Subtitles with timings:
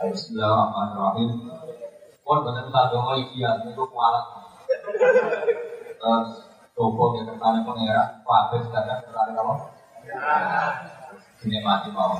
[0.00, 1.44] Bismillahirrahmanirrahim.
[2.24, 4.24] Pun benar kita dongo iya itu kualat.
[6.00, 6.28] Terus
[6.72, 8.42] coba ya kertane pangeran, Pak
[8.72, 9.54] kadang kertane kamu.
[11.44, 12.16] Ini mati mau.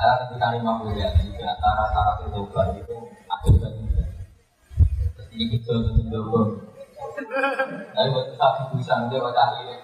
[0.00, 2.72] Ketika lima puluh ya, di antara syarat itu juga.
[5.12, 5.60] Terus ini
[6.08, 6.40] juga.
[7.92, 8.48] Tapi buat kita
[8.80, 8.96] bisa
[9.60, 9.76] ini.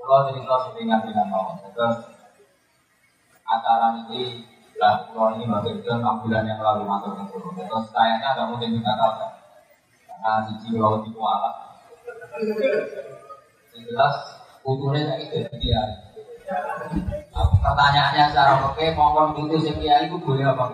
[0.00, 2.15] Kalau kalau sering nama, terus
[3.46, 4.42] acara ini
[4.76, 7.24] lah kalau ini bagai itu enam bulan yang lalu masuk ke
[7.64, 9.32] Terus kayaknya nggak mungkin kita tahu kan?
[10.04, 11.50] Karena cici kalau di kuala.
[13.72, 14.14] Jelas
[14.60, 15.80] utuhnya itu dia.
[17.36, 20.64] Pertanyaannya secara oke, mongkon putus sekian itu boleh apa?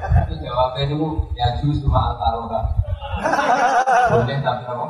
[0.00, 2.60] Tapi jawabnya itu ya justru al taroka.
[4.08, 4.86] Boleh tapi apa?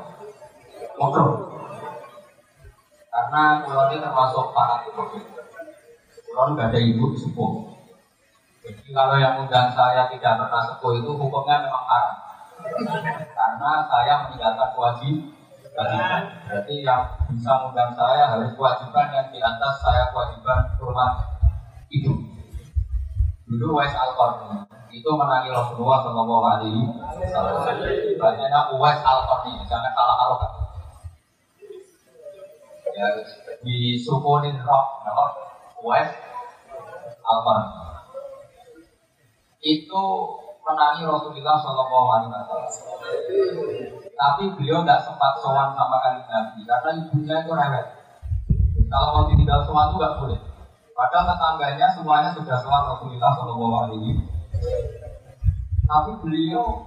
[0.95, 1.27] Mokro.
[3.13, 5.42] Karena ini termasuk para tukul.
[6.33, 7.77] Pulau nggak ada ibu sepuh.
[8.65, 12.17] Jadi kalau yang undang saya tidak pernah sepuh itu hukumnya memang haram.
[13.37, 16.23] Karena saya meninggalkan kewajiban.
[16.49, 21.13] Berarti yang bisa mengundang saya harus kewajiban yang di atas saya kewajiban hormat
[21.93, 22.13] itu.
[23.45, 24.17] Dulu Wes al
[24.93, 27.65] itu menangi Rasulullah Shallallahu Alaihi Wasallam.
[28.17, 29.21] Bacanya Uwais al
[29.69, 30.53] jangan salah harokat.
[32.93, 33.09] Ya,
[33.65, 34.85] di sukunin roh,
[35.83, 36.11] Uwais
[37.27, 37.41] al
[39.63, 40.03] Itu
[40.63, 42.71] menangi Rasulullah Shallallahu Alaihi Wasallam.
[44.15, 47.87] Tapi beliau tidak sempat sowan sama kali Nabi karena ibunya itu rewel.
[48.87, 50.41] Kalau mau ditinggal sowan itu nggak boleh.
[50.93, 54.13] Padahal tetangganya semuanya sudah sowan Rasulullah Shallallahu Alaihi
[55.83, 56.87] Tapi beliau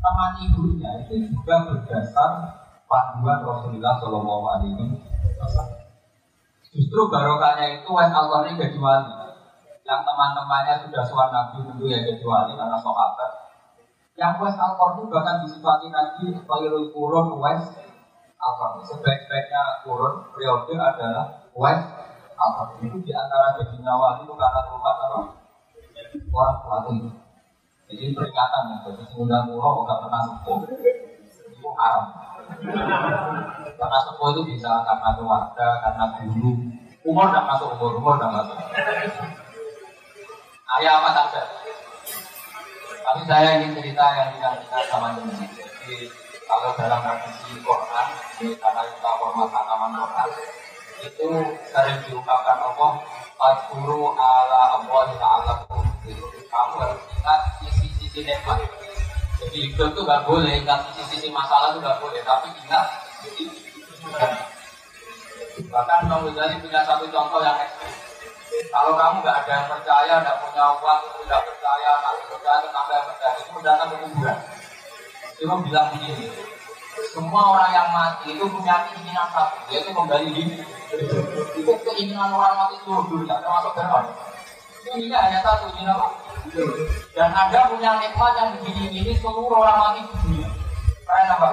[0.00, 2.30] teman ibunya itu juga berdasar
[2.86, 4.86] panduan Rasulullah Shallallahu Alaihi
[5.42, 5.69] Wasallam.
[6.70, 9.12] Justru barokahnya itu Wes al jadi wali
[9.82, 13.30] yang teman-temannya sudah soal Nabi tentu ya kecuali karena sahabat.
[14.14, 17.74] Yang Wes al bahkan disifati Nabi sebagai kurun Wes
[18.38, 18.54] al
[18.86, 21.80] Sebaik-baiknya kurun periode adalah Wes
[22.38, 25.18] al Itu di antara jadinya wali itu karena rumah apa?
[26.30, 27.10] Orang itu.
[27.90, 30.58] Jadi peringatan ya, jadi sembilan pulau nggak pernah sepuh.
[31.50, 32.29] Itu haram.
[33.80, 36.52] Karena sepuh itu bisa karena keluarga, karena guru.
[37.00, 38.58] Umur tidak masuk umur, umur tidak masuk.
[40.78, 41.42] Ayah apa saja.
[43.00, 45.48] Tapi saya ingin cerita yang kita sama dengan
[45.82, 46.06] Jadi
[46.46, 48.06] kalau dalam tradisi Quran,
[48.38, 50.28] karena kita hormat tanaman Quran,
[51.00, 51.28] itu
[51.72, 53.00] sering diungkapkan Allah
[53.40, 55.54] Fadkuru ala Allah ta'ala.
[56.50, 58.60] Kamu harus ingat sisi-sisi nikmat
[59.40, 62.86] Jadi hidup itu gak boleh, ingat sisi-sisi masalah itu gak boleh Tapi ingat
[65.70, 68.10] Bahkan Bang Ghazali punya satu contoh yang ekstrim
[68.70, 73.06] kalau kamu nggak ada yang percaya, nggak punya uang, tidak percaya, nggak percaya, tetangga yang
[73.08, 74.38] percaya, itu datang ke kuburan.
[75.40, 76.26] Cuma bilang begini,
[77.14, 80.44] semua orang yang mati itu punya keinginan satu, yaitu kembali di
[81.56, 84.00] itu keinginan orang mati seluruh dunia, termasuk berapa?
[84.90, 85.86] Ini hanya satu, ini?
[87.14, 90.50] Dan ada punya nikmat yang begini ini seluruh orang mati di dunia.
[91.06, 91.46] Keren apa?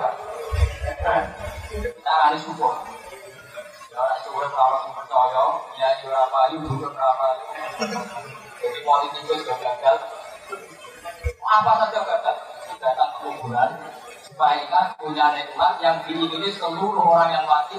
[0.97, 1.23] Keren.
[1.69, 2.81] Kita harus support.
[3.93, 5.43] Orang suwe perawat percaya,
[5.77, 7.27] ya ora payu, butuh apa.
[8.57, 9.97] Jadi politik itu sudah gagal.
[11.37, 12.35] Apa saja gagal.
[12.77, 13.69] Datang ke kuburan,
[14.21, 17.77] supaya punya nikmat yang diingini seluruh orang yang mati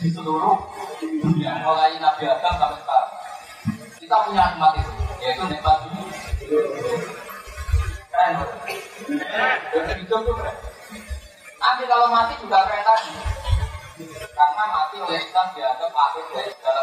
[0.00, 0.56] di seluruh
[1.00, 1.60] dunia.
[1.60, 2.91] Mulai Nabi Adam sampai.
[4.12, 4.92] Kita punya nikmat itu,
[5.24, 6.04] yaitu nikmat ini.
[8.12, 8.32] Keren.
[9.72, 10.56] Dan itu tuh keren.
[11.56, 13.08] Nanti kalau mati juga keren tadi.
[14.36, 16.82] Karena mati oleh Islam dianggap akhir dari segala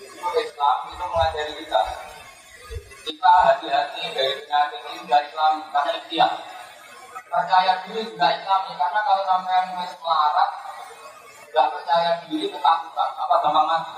[0.00, 1.80] Itu Islam itu mengajari kita.
[3.04, 6.32] Kita hati-hati dari penyakit ini dari Islam karena ikhtiar.
[7.28, 10.50] Percaya diri juga Islam ya karena kalau sampai mulai melarat,
[11.52, 13.92] nggak percaya diri ketakutan apa gampang mati.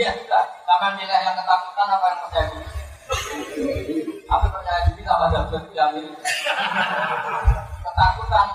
[0.00, 2.68] Ya sudah, jangan nilai yang ketakutan apa yang percaya diri.
[4.32, 6.12] Apa percaya diri sama dapat yang ini.
[7.84, 8.46] Ketakutan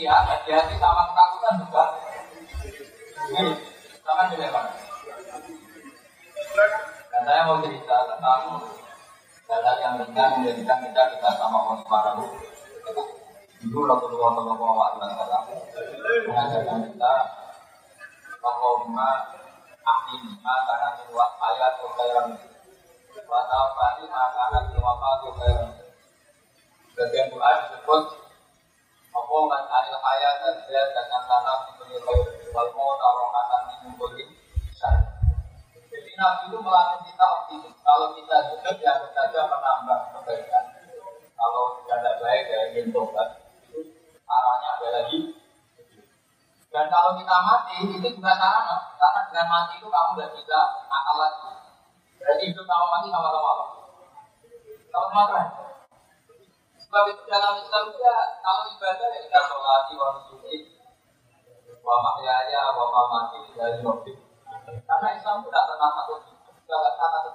[0.00, 1.84] ya hati-hati sama ketakutan juga.
[3.36, 3.52] Ini,
[4.00, 4.64] sama juga Pak.
[7.12, 8.42] Dan saya mau cerita tentang
[9.52, 12.24] hal yang ringan menjadikan kita kita sama Allah Subhanahu
[13.60, 15.42] Dulu Rasulullah Shallallahu Alaihi Wasallam
[16.32, 17.14] mengajarkan kita
[19.82, 22.26] Allahumma ahlima karena luas ayat khairan
[23.26, 25.70] wa tawfani karena wafatu khairan.
[26.92, 28.02] Bagian doa disebut
[29.12, 31.84] apa man anil hayat dan dia dengan tanah itu
[32.54, 34.24] wal maut arohatan min kulli
[36.22, 37.74] Nabi itu melatih kita optimis.
[37.82, 40.64] Kalau kita hidup ya saja menambah kebaikan.
[41.34, 43.42] Kalau tidak baik ya ingin tobat.
[44.22, 45.41] Arahnya ada lagi.
[46.72, 48.96] Dan kalau kita mati itu juga sarana.
[48.96, 50.58] Karena dengan mati itu kamu tidak bisa
[50.88, 51.50] akal lagi.
[52.16, 53.64] Berarti hidup kamu mati sama-sama apa?
[54.88, 55.40] Sama-sama.
[56.80, 60.56] Sebab itu dalam Islam juga kalau ibadah ya kita sholat, wa nusuki,
[61.80, 64.16] wa mahyaya, wa mamati, dari mobil.
[64.68, 67.34] Karena Islam itu tidak pernah takut, tidak pernah takut.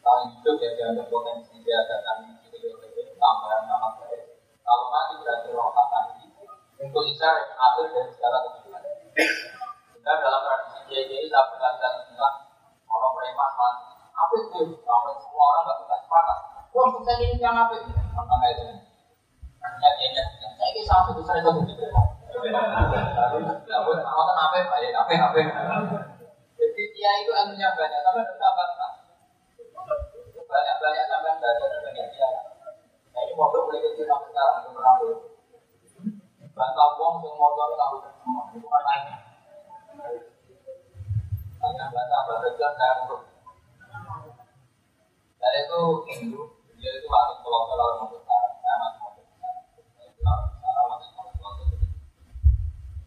[0.00, 4.38] Kalau hidup ya dia ada potensi, dia ada kami, itu tambahan nama baik.
[4.62, 6.09] Kalau mati berarti tadi
[6.80, 8.82] untuk bisa akhir dari segala kehidupan.
[9.92, 12.36] Kita dalam tradisi kiai-kiai saya berkali-kali bilang
[12.88, 13.84] orang preman mati.
[14.16, 14.60] Apa itu?
[14.80, 16.38] Sampai semua orang nggak bisa sepakat.
[16.72, 17.76] Wah, kita ini yang apa?
[18.16, 18.64] Makanya itu.
[19.60, 21.84] Artinya dia saya ini sampai itu saya satu gitu.
[21.84, 24.76] Tidak boleh mau apa?
[24.80, 25.12] Ya, apa?
[25.12, 25.38] Apa?
[26.56, 28.64] Jadi dia itu ilmunya banyak, tapi ada apa?
[30.50, 32.28] Banyak-banyak sampai baca banyak dia.
[33.10, 34.94] Nah, ini mau boleh kecil sampai sekarang itu pernah
[36.60, 36.92] Bantah
[37.40, 38.52] motor tahu semua.
[41.56, 42.20] Tanya bantah
[45.40, 45.80] saya itu
[46.20, 46.44] dulu
[46.76, 49.56] dia itu waktu pulau pulau mau besar, saya mau besar.
[50.60, 51.52] Saya masih mau besar.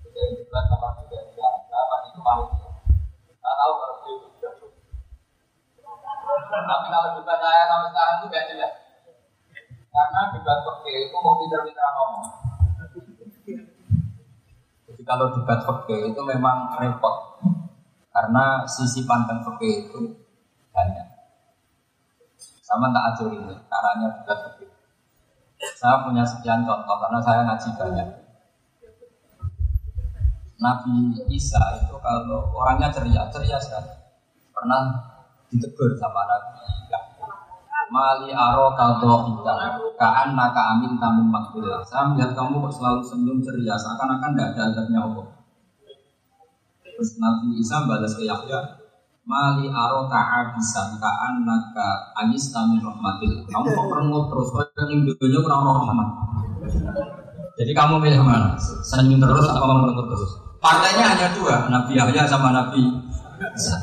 [0.02, 1.38] Jadi juga sama juga itu.
[3.38, 4.54] Saya tahu kalau itu sudah
[6.50, 8.74] Tapi kalau debat saya sampai sekarang itu gak jelas.
[9.94, 12.43] Karena debat pakai itu mau pinter-pinter ngomong.
[15.04, 17.44] Jadi kalau debat pakai itu memang repot.
[18.08, 20.00] Karena sisi pandang pakai itu
[20.72, 21.08] banyak.
[22.64, 24.64] Sama tak ajar ini, caranya juga seperti
[25.76, 28.10] Saya punya sekian contoh karena saya ngaji banyak.
[30.64, 30.96] Nabi
[31.36, 33.92] Isa itu kalau orangnya ceria, ceria sekali.
[34.56, 34.88] Pernah
[35.52, 36.64] ditegur sama Nabi
[37.92, 39.54] Mali aro kaldo kita
[40.00, 45.00] Kaan naka amin tamin makbillah Saya melihat kamu selalu senyum ceria Seakan-akan tidak ada adabnya
[45.04, 45.26] Allah
[46.84, 48.84] Terus Nabi Isa balas ke Yahya
[49.24, 53.40] Mali aro ka'abisan ka'an naka ayis tamin rahmatil.
[53.48, 56.10] Kamu kok perengut terus Kok yang dunia kurang rahmat.
[57.56, 58.60] Jadi kamu milih mana?
[58.60, 60.44] Senyum terus atau merengut terus?
[60.60, 62.84] Partainya hanya dua Nabi Yahya sama Nabi
[63.56, 63.80] Isa.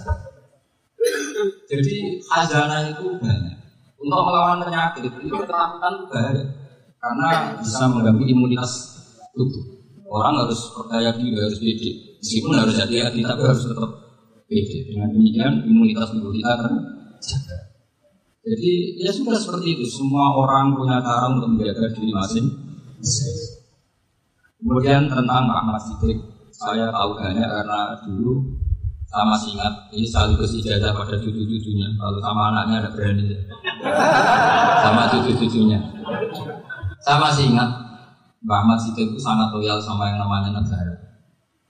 [1.73, 3.60] Jadi khazanah itu banyak
[4.00, 6.44] Untuk melawan penyakit itu ketakutan bahaya
[7.00, 7.29] Karena
[7.61, 8.73] bisa mengganggu imunitas
[9.37, 9.81] tubuh
[10.11, 13.91] Orang harus percaya diri, harus pede Meskipun harus hati-hati, tapi harus tetap
[14.44, 14.79] pede.
[14.93, 16.52] Dengan demikian imunitas tubuh kita
[17.17, 17.58] terjaga.
[18.44, 19.85] Jadi ya sudah seperti itu.
[19.88, 22.47] Semua orang punya cara untuk menjaga diri masing.
[24.61, 26.19] Kemudian tentang Pak Siddiq,
[26.52, 28.61] saya tahu banyak karena dulu
[29.11, 31.91] masih ingat ini sekaligus ijazah pada cucu-cucunya.
[31.99, 33.35] Kalau sama anaknya ada berani,
[34.87, 35.79] sama cucu-cucunya.
[37.03, 37.71] Masih ingat
[38.41, 40.95] Pak Ahmad Siddiq itu sangat loyal sama yang namanya negara.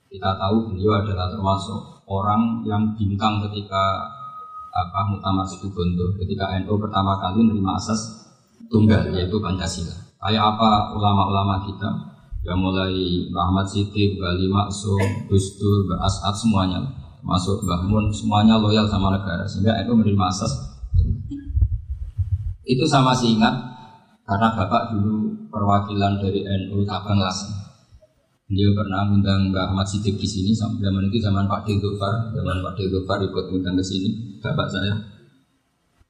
[0.07, 4.05] Kita tahu beliau adalah termasuk orang yang bintang ketika
[4.71, 8.31] apa Muktamar Situbondo ketika NU pertama kali menerima asas
[8.71, 9.97] tunggal yaitu Pancasila.
[10.21, 11.91] Kayak apa ulama-ulama kita
[12.45, 12.93] yang mulai
[13.33, 19.13] Ahmad Siddiq, Bali Maksum, Gus Dur, Mbak As'ad semuanya masuk Mbah Mun semuanya loyal sama
[19.15, 20.53] negara sehingga NU menerima asas
[22.65, 23.55] itu sama masih ingat
[24.25, 27.61] karena bapak dulu perwakilan dari NU cabang Lasem
[28.51, 32.75] Beliau pernah mengundang Mbak Ahmad Siddiq di sini zaman itu zaman Pak Dildofar, zaman Pak
[32.75, 34.11] Dildofar ikut mengundang ke sini,
[34.43, 34.91] bapak saya.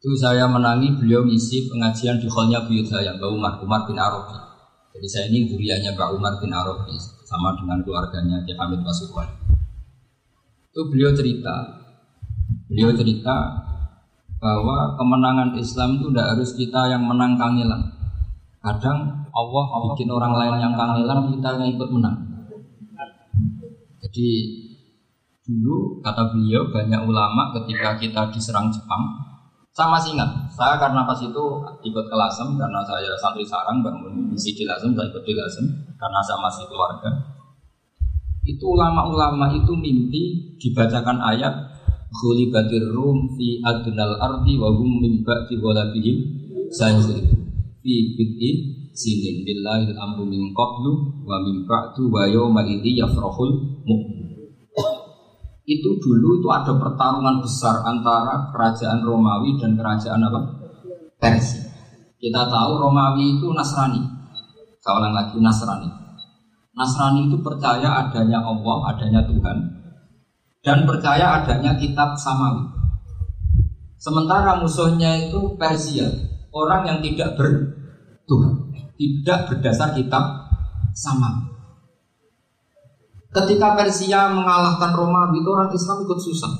[0.00, 4.40] Itu saya menangi beliau ngisi pengajian di hallnya buyut saya, Mbak Umar, Umar bin Arabi.
[4.96, 6.96] Jadi saya ini duriannya Mbak Umar bin Arabi,
[7.28, 8.80] sama dengan keluarganya Ki Hamid.
[10.70, 11.54] Itu beliau cerita,
[12.70, 13.36] beliau cerita
[14.38, 17.82] bahwa kemenangan Islam itu tidak harus kita yang menang kangelan.
[18.62, 22.16] Kadang Allah bikin orang lain yang kangelan, kita yang ikut menang.
[23.98, 24.28] Jadi
[25.42, 29.30] dulu kata beliau banyak ulama ketika kita diserang Jepang
[29.70, 31.44] saya masih ingat, saya karena pas itu
[31.86, 35.62] ikut ke Lasem karena saya santri sarang bangun misi di Lasem, saya ikut di Lasem
[35.94, 37.06] karena saya masih keluarga.
[38.44, 41.54] Itu ulama-ulama itu mimpi dibacakan ayat
[42.10, 46.16] Khulibatir rum fi adnal ardi wa hum min ba'di ghalabihim
[46.74, 47.38] sayyidu
[47.78, 48.56] fi bid'in
[48.90, 54.20] sinin billahil amru min qablu wa min ba'du wa yawma idhi yafrahul mu'min
[55.70, 60.40] itu dulu itu ada pertarungan besar antara kerajaan Romawi dan kerajaan apa?
[61.14, 61.62] Persia.
[62.18, 64.02] Kita tahu Romawi itu Nasrani.
[64.82, 65.99] Saya ulang lagi Nasrani.
[66.70, 69.58] Nasrani itu percaya adanya Allah, adanya Tuhan.
[70.60, 72.68] dan percaya adanya kitab samawi.
[73.96, 76.04] Sementara musuhnya itu Persia,
[76.52, 80.20] orang yang tidak bertuhan, tidak berdasar kitab
[80.92, 81.48] samawi.
[83.30, 86.52] Ketika Persia mengalahkan Romawi itu orang Islam ikut susah.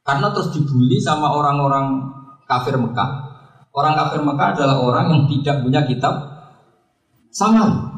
[0.00, 2.00] Karena terus dibully sama orang-orang
[2.48, 3.10] kafir Mekah.
[3.70, 6.14] Orang kafir Mekah adalah orang yang tidak punya kitab
[7.28, 7.89] samawi.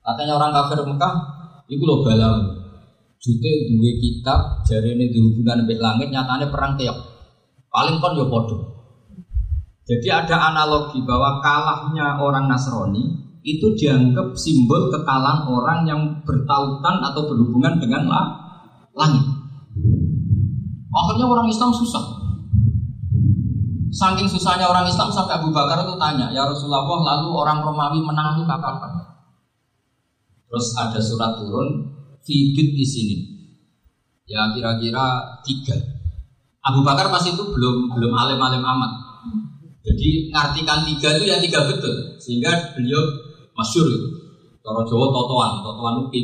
[0.00, 1.14] Katanya orang kafir Mekah,
[1.68, 2.60] itu loh galau.
[3.20, 6.96] Jute dua kitab, jari ini dihubungkan dengan langit, nyatanya perang tiap.
[7.68, 8.56] Paling kon yo podo.
[9.84, 13.10] Jadi ada analogi bahwa kalahnya orang Nasrani
[13.42, 18.08] itu dianggap simbol kekalahan orang yang bertautan atau berhubungan dengan
[18.94, 19.24] langit.
[20.90, 22.04] Akhirnya orang Islam susah.
[23.90, 28.38] Saking susahnya orang Islam sampai Abu Bakar itu tanya, ya Rasulullah, lalu orang Romawi menang
[28.38, 28.99] itu kapan?
[30.50, 31.94] Terus ada surat turun,
[32.26, 33.16] Fibit di sini.
[34.26, 35.78] Ya kira-kira tiga.
[36.60, 38.92] Abu Bakar pas itu belum belum alim-alim amat.
[39.80, 42.18] Jadi ngartikan tiga itu ya tiga betul.
[42.18, 43.00] Sehingga beliau
[43.54, 44.08] masyur itu.
[44.60, 46.18] Toro Jawa totoan, totoan itu.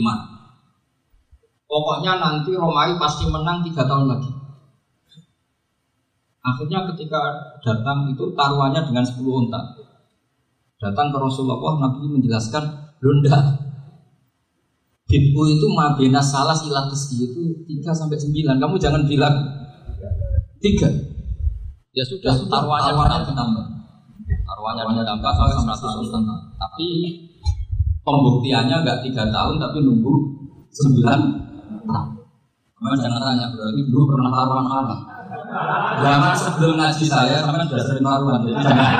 [1.67, 4.31] Pokoknya nanti Romawi pasti menang tiga tahun lagi.
[6.47, 7.19] Akhirnya ketika
[7.59, 9.59] datang itu taruhannya dengan 10 unta.
[10.79, 13.66] Datang ke Rasulullah, Nabi menjelaskan, Lunda,
[15.07, 18.59] Bibu itu mabena salah silatus itu 3 sampai 9.
[18.59, 19.35] Kamu jangan bilang
[20.59, 20.91] 3.
[21.95, 23.67] Ya sudah, taruhannya taruhannya ditambah.
[24.27, 26.37] Taruhannya ditambah sampai 100 unta.
[26.59, 26.87] Tapi
[28.03, 30.15] pembuktiannya enggak 3 tahun tapi nunggu
[30.75, 31.07] 9
[31.87, 32.11] tahun.
[32.77, 34.97] Kamu jangan tanya berarti dulu pernah taruhan apa?
[36.03, 38.43] Jangan sebelum ngaji saya, karena sudah sering taruhan.
[38.43, 38.93] Jadi jangan,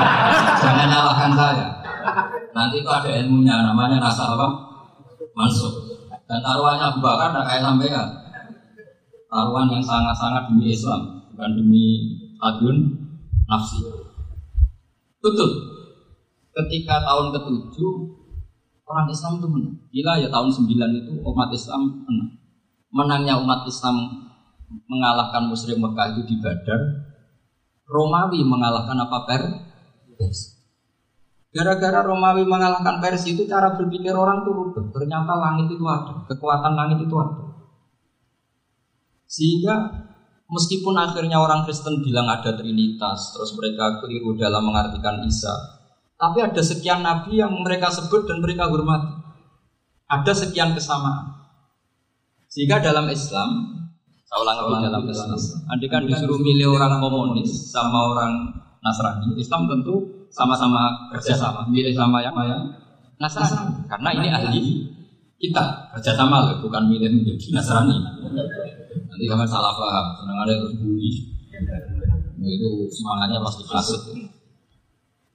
[0.59, 1.67] jangan nyalahkan saya.
[2.55, 4.47] Nanti itu ada ilmunya, namanya rasa apa?
[5.35, 5.86] Masuk.
[6.27, 8.07] Dan taruhannya Abu Bakar tidak kayak sampean.
[9.27, 11.85] Taruhan yang sangat-sangat demi Islam, bukan demi
[12.43, 12.77] adun
[13.47, 13.79] nafsi.
[15.23, 15.51] Betul.
[16.51, 17.77] Ketika tahun ke-7
[18.87, 19.75] orang Islam itu menang.
[19.91, 22.31] Gila ya tahun 9 itu umat Islam menang.
[22.91, 23.95] Menangnya umat Islam
[24.87, 27.07] mengalahkan musyrik Mekah itu di Badar.
[27.87, 29.41] Romawi mengalahkan apa per?
[30.19, 30.56] Yes.
[31.55, 34.83] Gara-gara Romawi mengalahkan Persia itu cara berpikir orang tuh rubah.
[34.91, 37.43] Ternyata langit itu ada, kekuatan langit itu ada.
[39.27, 39.75] Sehingga
[40.51, 45.51] meskipun akhirnya orang Kristen bilang ada Trinitas, terus mereka keliru dalam mengartikan Isa,
[46.17, 49.13] tapi ada sekian nabi yang mereka sebut dan mereka hormati.
[50.07, 51.35] Ada sekian kesamaan.
[52.47, 53.49] Sehingga dalam Islam,
[54.23, 58.33] saya ulang lagi dalam Islam, andai kan disuruh milih orang komunis sama orang
[58.79, 62.63] Nasrani, Islam tentu sama-sama kerjasama, milih sama yang yang
[63.17, 63.85] Nasrani.
[63.89, 64.61] Karena ini ahli
[65.37, 67.97] kita kerjasama loh, bukan milih menjadi Nasrani.
[69.07, 71.33] Nanti kamu salah paham, senang ada bully.
[72.37, 74.01] Itu semangatnya pasti kasut.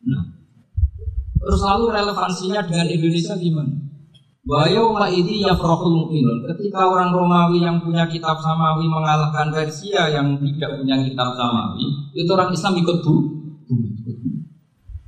[0.07, 0.23] Nah,
[1.39, 3.83] terus lalu relevansinya dengan Indonesia gimana?
[4.43, 4.67] Wa
[5.07, 10.99] ini ya mu'minun Ketika orang Romawi yang punya kitab Samawi mengalahkan Persia yang tidak punya
[10.99, 13.15] kitab Samawi Itu orang Islam ikut bu,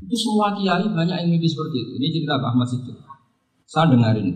[0.04, 1.92] itu semua kiai banyak yang mimpi seperti itu.
[1.96, 2.92] Ini cerita Pak Ahmad itu.
[3.64, 4.28] Saya dengarin.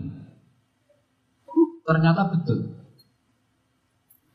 [1.85, 2.59] Ternyata betul.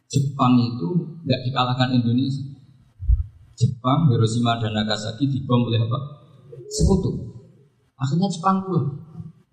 [0.06, 0.88] Jepang itu
[1.26, 2.54] nggak dikalahkan Indonesia.
[3.54, 5.98] Jepang, Hiroshima dan Nagasaki dibom oleh apa?
[6.70, 7.10] Sekutu.
[7.98, 8.86] Akhirnya Jepang pulang.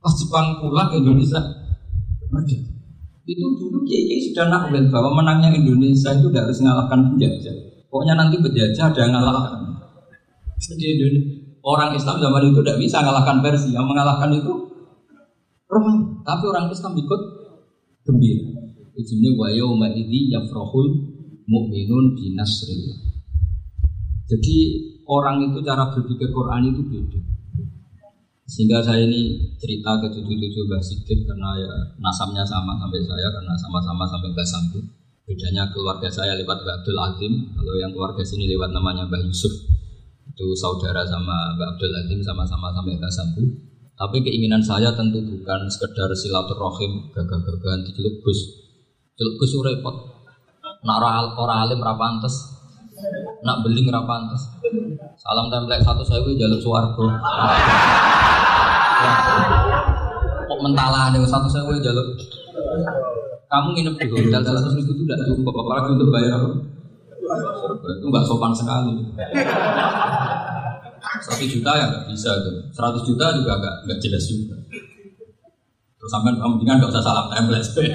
[0.02, 1.38] Pas Jepang pulang Indonesia
[2.30, 2.70] merdeka.
[3.26, 7.56] Itu dulu kiai sudah nakwil bahwa menangnya Indonesia itu tidak harus mengalahkan penjajah.
[7.90, 9.62] Pokoknya nanti penjajah ada yang mengalahkan.
[10.58, 13.78] Jadi Indonesia, Orang Islam zaman itu tidak bisa mengalahkan Persia.
[13.78, 14.54] Yang mengalahkan itu
[15.70, 16.26] Romawi.
[16.26, 17.22] Tapi orang Islam ikut
[18.02, 18.50] gembira.
[18.98, 20.90] Ujungnya wa yauma idzi yafrahul
[21.46, 22.98] mu'minun binasrillah.
[24.26, 24.58] Jadi
[25.06, 27.20] orang itu cara berpikir Quran itu beda.
[28.52, 31.72] Sehingga saya ini cerita ke cucu-cucu Siddiq karena ya
[32.04, 34.80] nasabnya sama sampai saya karena sama-sama sampai Mbah Sambu.
[35.24, 39.72] Bedanya keluarga saya lewat Mbah Abdul Azim, kalau yang keluarga sini lewat namanya Mbah Yusuf
[40.32, 43.44] itu saudara sama Mbak Abdul Azim sama-sama sampai ke Sambu.
[44.00, 47.92] Tapi keinginan saya tentu bukan sekedar silaturahim gagah-gagahan di
[48.24, 48.40] Gus.
[49.20, 49.96] Celuk Gus repot.
[50.82, 50.98] Nak
[51.38, 52.34] orang alim rapantes,
[53.46, 54.42] nak beling rapantes.
[55.22, 57.06] Salam template satu saya gue jalur suwargo.
[60.50, 62.18] Kok mentalah nih satu saya gue jalur.
[63.52, 66.40] Kamu nginep di hotel seratus ribu itu tidak cukup, apalagi untuk bayar?
[68.00, 68.94] Itu nggak sopan sekali.
[71.22, 72.56] Satu juta ya nggak bisa tuh.
[72.72, 74.56] Seratus juta juga nggak nggak jelas juga.
[76.02, 77.94] Terus sampai dengan nggak usah salah template.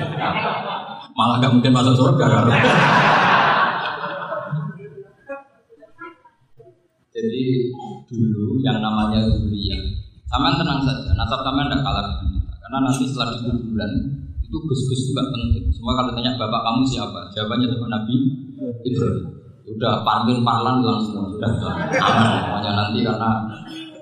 [1.17, 2.27] malah nggak mungkin masuk surga.
[7.17, 7.73] Jadi
[8.13, 9.81] dulu yang namanya kuliah,
[10.29, 12.21] sama tenang saja, nasab sama tidak kalah.
[12.61, 13.91] Karena nanti setelah di bulan
[14.47, 15.67] itu gus-gus juga penting.
[15.75, 18.15] Semua kalau tanya bapak kamu siapa, jawabannya sama Nabi
[18.87, 19.27] Ibrahim.
[19.67, 22.31] Udah parmin parlan langsung sudah aman.
[22.47, 23.31] Pokoknya nanti karena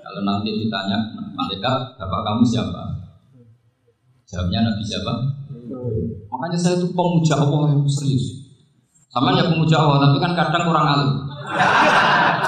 [0.04, 0.96] kalau nanti ditanya
[1.32, 2.82] malaikat bapak kamu siapa,
[4.28, 5.12] jawabnya Nabi siapa.
[6.28, 8.44] Makanya saya itu pemuja Allah yang serius.
[9.08, 11.10] Sama ya pemuja Allah, tapi kan kadang kurang alim.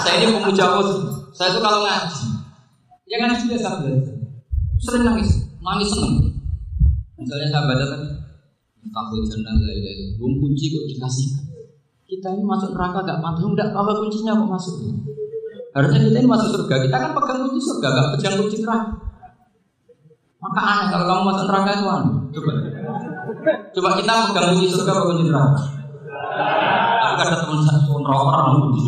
[0.02, 0.84] saya ini pemuja Allah.
[1.32, 2.26] Saya itu kalau ngaji,
[3.08, 4.14] ya kan sudah belajar.
[4.82, 5.30] Sering nangis,
[5.64, 6.36] nangis seneng.
[7.26, 8.06] Misalnya saya baca tadi,
[8.87, 11.28] takut jenazah itu, belum kunci kok dikasih.
[12.06, 14.75] Kita ini masuk neraka gak mantap, enggak tahu kuncinya kok masuk.
[15.75, 18.95] Harusnya kita ini masuk surga, kita kan pegang kunci surga, gak pegang kunci neraka.
[20.38, 22.14] Maka aneh kalau kamu masuk neraka itu aneh.
[22.30, 22.52] Coba.
[23.75, 25.62] Coba kita pegang kunci surga apa kunci neraka?
[27.02, 28.83] Tapi ada teman satu neraka orang kunci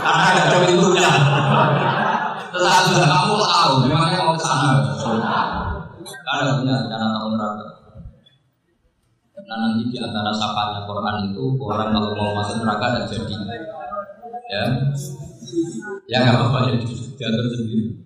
[0.00, 1.12] Karena ada cowok itu ya.
[2.54, 2.70] Terus
[3.10, 4.93] kamu tahu, memangnya mau ke sana.
[6.44, 7.66] Karena punya rencana tahun neraka.
[9.32, 13.32] Karena nanti di antara sapanya Quran itu orang kalau mau masuk neraka ada jadi.
[14.52, 14.64] Ya,
[16.04, 16.76] ya nggak apa-apa ya
[17.16, 17.96] diatur sendiri.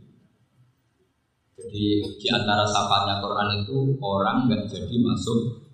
[1.58, 1.86] Jadi
[2.22, 5.66] di antara sapanya Quran itu orang nggak jadi masuk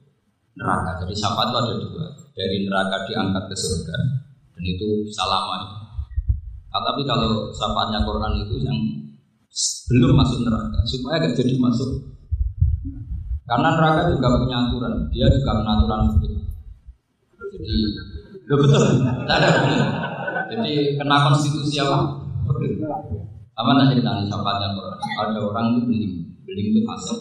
[0.56, 1.04] neraka.
[1.04, 2.06] Jadi sapa itu ada dua.
[2.32, 3.96] Dari neraka diangkat ke surga
[4.56, 5.84] dan itu bisa lama.
[6.72, 8.78] Nah, tapi kalau sapanya Quran itu yang
[9.92, 12.13] belum masuk neraka supaya nggak jadi masuk.
[13.44, 16.40] Karena neraka juga punya aturan, dia juga menaturan begitu.
[17.54, 17.76] Jadi,
[18.48, 19.84] lo betul, tidak ada begitu.
[20.44, 22.24] Jadi kena konstitusi apa?
[23.54, 24.96] Apa nanti kita sapanya Quran?
[24.98, 26.14] Ada orang itu beling,
[26.48, 27.20] beling itu masuk.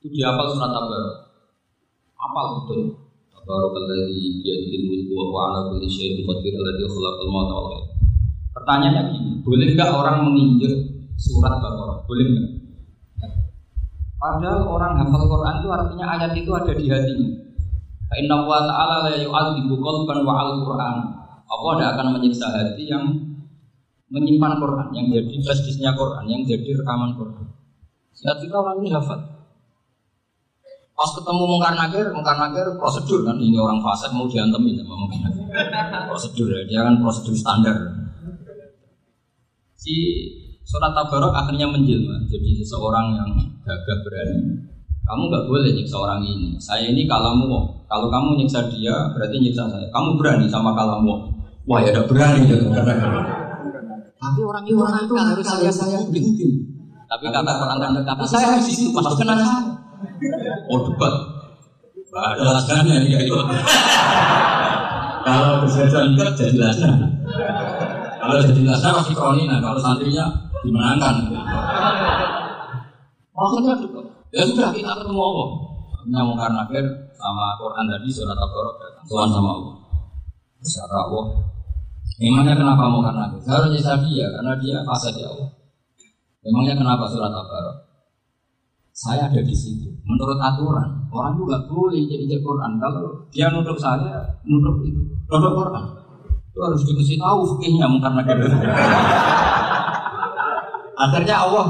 [0.00, 1.02] Itu dia apa surat tabar?
[2.16, 3.04] Apa betul?
[3.32, 7.84] Tabarakalladzi biyadihil mulku wa huwa ala kulli syai'in qadir alladzi khalaqal mauta wal.
[8.56, 10.72] Pertanyaannya gini, boleh nggak orang menginjak
[11.20, 12.08] surat Baqarah?
[12.08, 12.63] Boleh nggak?
[14.24, 17.28] Padahal orang hafal Quran itu artinya ayat itu ada di hatinya.
[18.16, 20.96] Inna wa ta'ala la yu'adzibu qalban wa al-Quran.
[21.44, 23.04] Allah tidak akan menyiksa hati yang
[24.08, 27.52] menyimpan Quran, yang jadi flashdisknya Quran, yang jadi rekaman Quran.
[28.16, 29.20] Sehingga kita orang ini hafal.
[30.96, 35.20] Pas ketemu mungkar nakir, mungkar nakir prosedur kan ini orang fasik mau diantemin sama mungkar
[35.20, 35.44] nakir.
[36.08, 37.76] Prosedur ya, dia kan prosedur standar.
[39.76, 39.92] Si
[40.64, 43.30] surat tabarok akhirnya menjelma jadi seseorang yang
[43.62, 44.64] gagah berani.
[45.04, 46.56] Kamu nggak boleh nyiksa orang ini.
[46.56, 47.60] Saya ini kalamu.
[47.84, 49.84] Kalau kamu nyiksa dia, berarti nyiksa saya.
[49.92, 51.28] Kamu berani sama kalamu.
[51.68, 52.72] Wah ya udah berani gitu.
[54.16, 56.00] Tapi orang itu orang itu harus saya saya.
[57.04, 59.76] Tapi kata Quran tapi saya di situ pasti kena saya.
[60.72, 61.14] Oh debat.
[62.14, 63.36] Ada alasannya ya itu.
[65.24, 66.94] Kalau kesehatan enggak jadi alasan.
[68.16, 69.56] Kalau jadi alasan masih kronina.
[69.60, 70.24] Kalau santrinya
[70.64, 71.14] dimenangkan.
[73.34, 74.00] Maksudnya juga.
[74.34, 75.48] Ya sudah kita ketemu Allah.
[76.04, 76.84] Nyamuk akhir
[77.16, 79.74] sama Quran tadi surat Al-Baqarah Tuhan sama Allah.
[80.60, 81.26] Kata Allah.
[82.20, 83.26] Memangnya kenapa mau karena?
[83.42, 85.48] Harusnya saya dia karena dia fasad ya Allah.
[86.44, 87.76] Memangnya kenapa surat Al-Baqarah?
[88.94, 89.90] Saya ada di situ.
[90.06, 92.78] Menurut aturan, orang juga boleh jadi Quran.
[92.78, 95.84] Kalau dia nuduh saya, nuduh itu, nuduh Quran.
[96.54, 98.46] Itu harus dikasih tahu fikihnya karena gitu.
[100.94, 101.66] Akhirnya Allah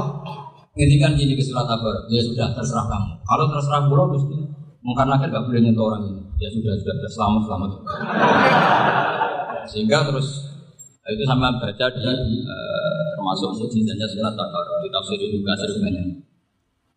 [0.75, 3.11] ngedikan gini ke surat Tabar, ya sudah terserah kamu.
[3.25, 4.37] Kalau terserah pulau pasti
[4.85, 6.21] mungkin akhir gak boleh nyentuh orang ini.
[6.35, 7.69] Ya sudah sudah, selamat selamat.
[9.71, 10.27] Sehingga terus
[11.05, 16.05] itu sama baca di uh, termasuk mujizatnya surat Tabar di tafsir juga sering banyak.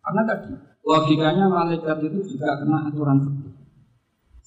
[0.03, 0.49] Karena tadi
[0.85, 3.53] logikanya malaikat itu juga kena aturan fikih.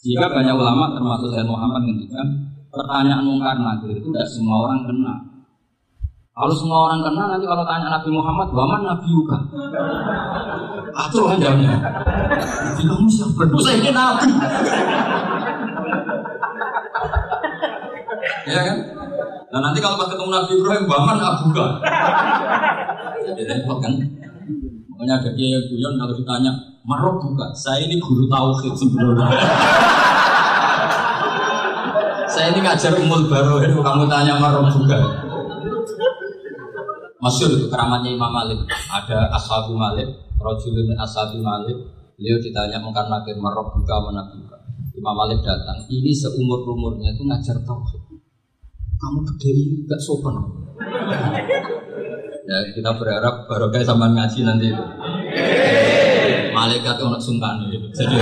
[0.02, 2.26] Jika banyak ulama termasuk saya Muhammad ngendikan
[2.74, 5.14] pertanyaan mungkar nakir itu tidak semua orang kena.
[6.32, 9.36] Kalau semua orang kena nanti kalau tanya Nabi Muhammad, waman Nabi juga.
[10.96, 11.76] Kan jawabnya.
[12.72, 13.52] Jadi kamu siapa?
[13.60, 14.32] Saya ini Nabi.
[18.48, 18.78] ya kan?
[19.52, 21.72] Nah nanti kalau pas ketemu Nabi Ibrahim, waman Abu kan.
[23.28, 23.92] Jadi repot kan?
[24.88, 26.52] Makanya ada yang guyon kalau ditanya,
[26.88, 29.28] Marok buka, saya ini guru tauhid sebelumnya.
[32.32, 35.21] saya ini ngajar umul baru, kamu tanya Marok buka.
[37.22, 38.66] Masyur itu keramatnya Imam Malik.
[38.66, 40.10] Ada Ashabu Malik,
[40.42, 41.78] Rajulun Ashabi Malik.
[42.18, 44.58] Beliau ditanya mungkin nakir marok buka mana buka.
[44.98, 45.78] Imam Malik datang.
[45.86, 48.02] Ini seumur umurnya itu ngajar tauhid.
[48.98, 49.50] Kamu gede
[49.86, 50.34] gak sopan.
[52.42, 54.84] ya kita berharap baru kayak sama ngaji nanti itu.
[56.52, 58.18] malaikat ono sungkan Jadi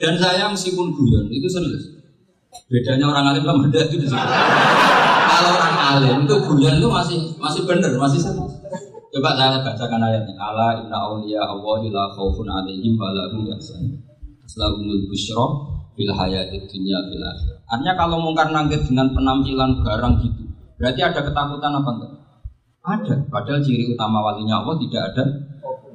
[0.00, 1.84] dan saya meskipun guyon itu serius.
[2.70, 4.28] Bedanya orang alim sama itu di situ.
[5.40, 8.52] Kalau orang alim itu guyon itu masih masih benar, masih serius.
[9.08, 10.36] Coba saya bacakan ayatnya.
[10.36, 13.96] Ala inna awliya Allah la khaufun alaihim wa la hum yahzanun.
[14.44, 15.48] Aslahumul busyra
[15.96, 17.58] fil hayatid dunya fil akhirah.
[17.72, 20.44] Artinya kalau mungkar nangkir dengan penampilan garang gitu,
[20.76, 22.12] berarti ada ketakutan apa enggak?
[22.84, 23.14] Ada.
[23.32, 25.24] Padahal ciri utama walinya Allah tidak ada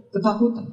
[0.10, 0.66] ketakutan.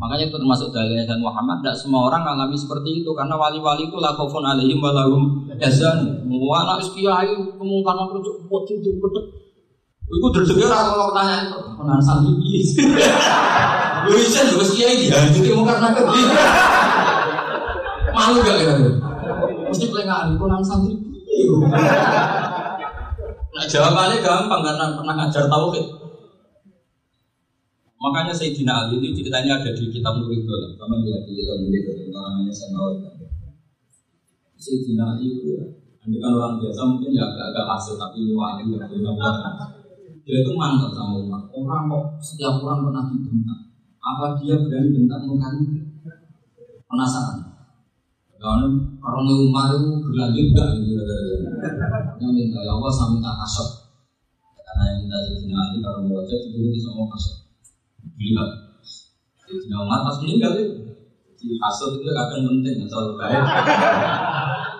[0.00, 1.60] Makanya itu termasuk dalilnya dan Muhammad.
[1.60, 6.24] Tidak semua orang alami seperti itu karena wali-wali itu lah khaufun alaihim walahum yazan.
[6.24, 9.28] Wa anak kiai kemungkaran kerja buat itu betul.
[10.10, 12.60] Iku terdengar kalau pertanyaan penan santri piye.
[14.08, 16.24] Lu bisa juga kiai dia jadi mau karena kerja.
[18.10, 18.74] Malu gak ya?
[19.68, 21.44] Mesti pelengahan penan santri piye.
[23.52, 25.99] Nah jawabannya gampang karena pernah ngajar tauhid.
[28.00, 30.72] Makanya Sayyidina Ali ini ceritanya ada di kitab Nuridul.
[30.80, 32.96] Kamu lihat di kitab Nuridul, namanya saya tahu.
[34.56, 35.64] Sayyidina Ali itu ya,
[36.00, 38.88] kan orang biasa mungkin ya agak-agak hasil tapi wali ya
[40.24, 41.44] Dia itu mantap sama Umar.
[41.52, 43.60] Orang kok setiap orang pernah dibentak.
[44.00, 45.48] Apa dia berani bentak muka
[46.88, 47.38] Penasaran.
[48.40, 48.64] Karena
[49.04, 51.04] orang Umar itu berlanjut gak gitu.
[52.16, 53.92] Yang minta ya Allah saya minta kasut.
[54.64, 57.49] Karena yang minta Sayyidina Ali kalau mau baca itu sama kasut.
[58.20, 58.44] Gila.
[59.50, 60.90] Jadi Umar pas meninggal itu
[61.40, 63.42] di hasut itu kadang penting asal baik.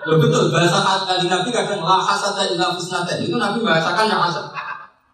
[0.06, 0.78] Loh betul bahasa
[1.08, 4.46] kali Nabi kadang lah hasad dan ilah fusnata itu Nabi bahasakan yang hasad.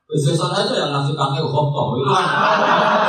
[0.06, 2.26] Besok aja yang nafsi pakai khotob itu kan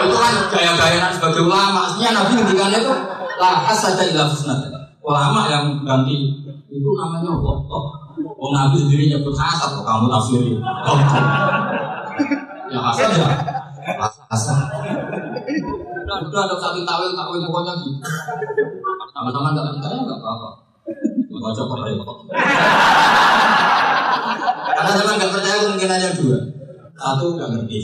[0.01, 1.85] itu kan gaya-gaya sebagai ulama.
[1.85, 2.93] Maksudnya Nabi ngendikan itu
[3.41, 4.69] lah hasad dan ilah fusnata.
[5.01, 6.31] Ulama yang ganti
[6.69, 7.83] itu namanya khotob.
[8.37, 10.53] Oh Nabi sendiri nyebut hasad, kamu tafsiri.
[12.69, 13.56] Ya hasad ya
[14.27, 14.59] Asal.
[16.27, 17.99] Udah ada satu tawil tawil pokoknya gitu.
[19.15, 20.49] Sama-sama nggak percaya nggak apa-apa.
[21.37, 22.17] Baca repot.
[24.75, 26.37] Karena sama nggak percaya kemungkinannya dua.
[26.97, 27.79] Satu nggak ngerti.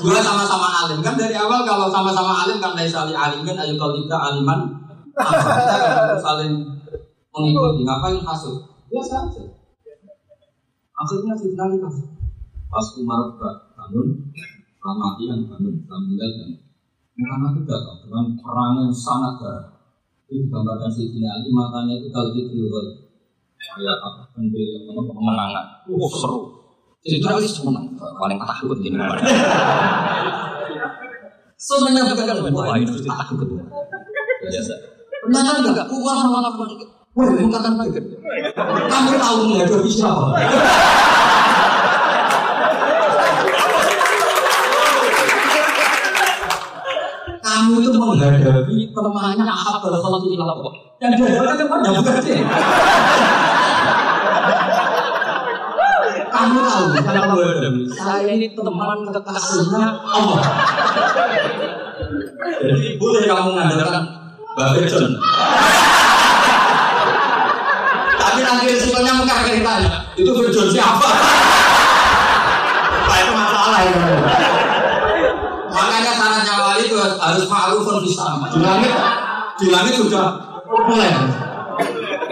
[0.00, 3.76] Dua sama-sama alim kan dari awal kalau sama-sama alim kan dari saling alim kan ayo
[3.76, 4.60] kalau kita aliman
[5.12, 6.54] kita kan saling
[7.30, 9.44] mengikuti ngapain kasut biasa aja
[10.96, 12.08] akhirnya si finali kasut
[12.72, 13.28] pas Umar
[13.90, 14.08] bangun,
[14.94, 16.50] mati yang bangun, meninggal kan.
[17.20, 19.66] Karena itu datang dengan perang yang sangat berat.
[20.30, 22.86] Itu digambarkan si Ali matanya itu kalau di luar
[23.58, 25.66] kayak apa kendil yang mana pemenangan.
[25.90, 26.38] Oh seru.
[27.02, 28.96] Jadi itu Ali menang, paling takut ini.
[31.60, 33.48] Sebenarnya bukan wah itu takut.
[34.40, 34.74] Biasa.
[35.20, 36.70] Ternyata enggak, uang malah pun.
[37.10, 38.00] Wah, bukan lagi.
[38.86, 40.10] Kamu tahu nggak ada bisa.
[47.60, 49.84] Kamu itu menghadapi kelemahannya apa?
[49.84, 52.32] kalau tidak lapor dan dihadapkan kepada berarti
[56.30, 57.36] kamu tahu kalau
[57.92, 60.40] saya ini teman kekasihnya Allah.
[62.60, 64.04] Jadi boleh kamu mengandalkan
[64.56, 65.12] Mbak John.
[68.20, 71.08] Tapi nanti resikonya muka ditanya itu John siapa?
[73.04, 74.00] Pak itu masalah itu
[75.70, 76.09] Makanya wali itu
[77.00, 78.26] harus ma'rufun bisa.
[78.52, 78.92] Di langit,
[79.60, 80.26] di langit sudah
[80.66, 81.10] mulai.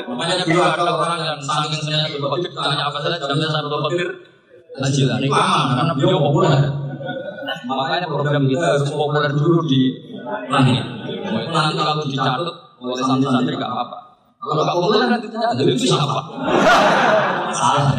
[0.08, 4.08] Makanya dulu ada orang yang saling saya Abdul Qadir tanya apa saja dalamnya Abdul Qadir
[4.78, 6.62] Najila ini aman karena beliau populer.
[7.66, 9.94] Makanya program kita harus populer dulu di
[10.50, 10.84] langit.
[11.50, 13.98] Nanti kalau dicatat oleh santri-santri nggak apa-apa.
[14.38, 16.18] Kalau nggak populer nanti tanya, itu siapa?
[17.50, 17.94] Salah.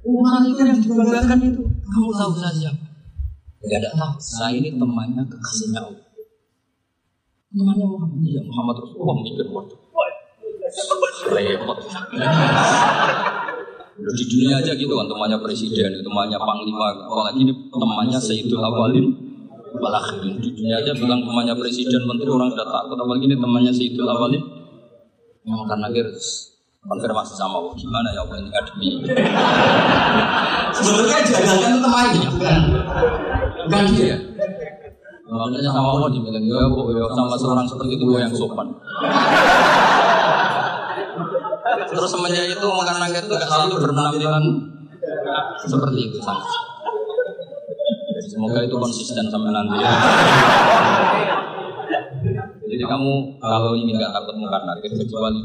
[0.00, 2.89] Umat itu yang dibanggakan itu, kamu tahu saja siapa?
[3.60, 4.16] Ya tidak tahu.
[4.16, 6.04] Saya ini temannya kekasihnya Allah.
[7.52, 8.24] Temannya Muhammad.
[8.24, 9.16] Iya Muhammad Rasulullah.
[9.20, 9.76] Mikir waktu.
[11.28, 11.78] Repot.
[14.00, 15.04] Udah di dunia aja gitu kan.
[15.04, 19.06] Temannya presiden, temannya panglima, apalagi ini temannya Sayyidul Awalin.
[19.76, 22.96] Walakhirin di dunia aja bilang temannya presiden, menteri orang sudah takut.
[22.96, 24.40] Apalagi ini temannya Sayyidul Awalin.
[25.44, 27.76] Yang karena harus konfirmasi sama Allah.
[27.76, 28.48] Gimana ya Allah ini?
[28.48, 28.88] Ngademi
[30.80, 32.28] sebenarnya jagalkan temannya.
[32.32, 32.62] bukan
[33.70, 34.18] bukan dia
[35.30, 38.66] makanya sama Allah dibilang ya bu ya sama seorang seperti itu yang sopan.
[41.70, 44.42] Terus semenjak itu makan nugget itu gak selalu berpenampilan
[45.70, 46.42] seperti itu sama
[48.30, 49.78] semoga itu konsisten sampai nanti
[52.70, 55.42] jadi kamu kalau ingin nggak takut makan nugget kecuali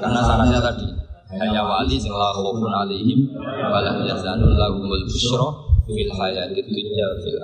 [0.00, 0.88] karena syaratnya tadi
[1.34, 3.28] hanya wali sing la khaufun alaihim
[3.70, 4.54] wa la yahzanun
[5.88, 7.36] fil hayatid dunya fil.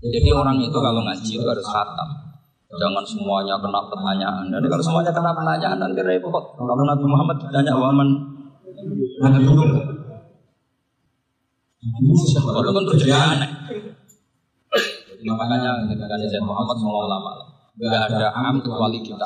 [0.00, 2.08] Jadi orang itu kalau ngaji itu harus khatam.
[2.70, 4.46] Jangan semuanya kena pertanyaan.
[4.48, 6.56] Dan kalau semuanya kena pertanyaan nanti repot.
[6.56, 8.08] Kalau Nabi Muhammad ditanya waman
[9.20, 9.64] Nabi dulu.
[12.40, 13.50] Kalau kan terjadi aneh.
[15.20, 17.32] Makanya ketika Zaid Muhammad semua ulama
[17.80, 19.24] Gak ada am kecuali kita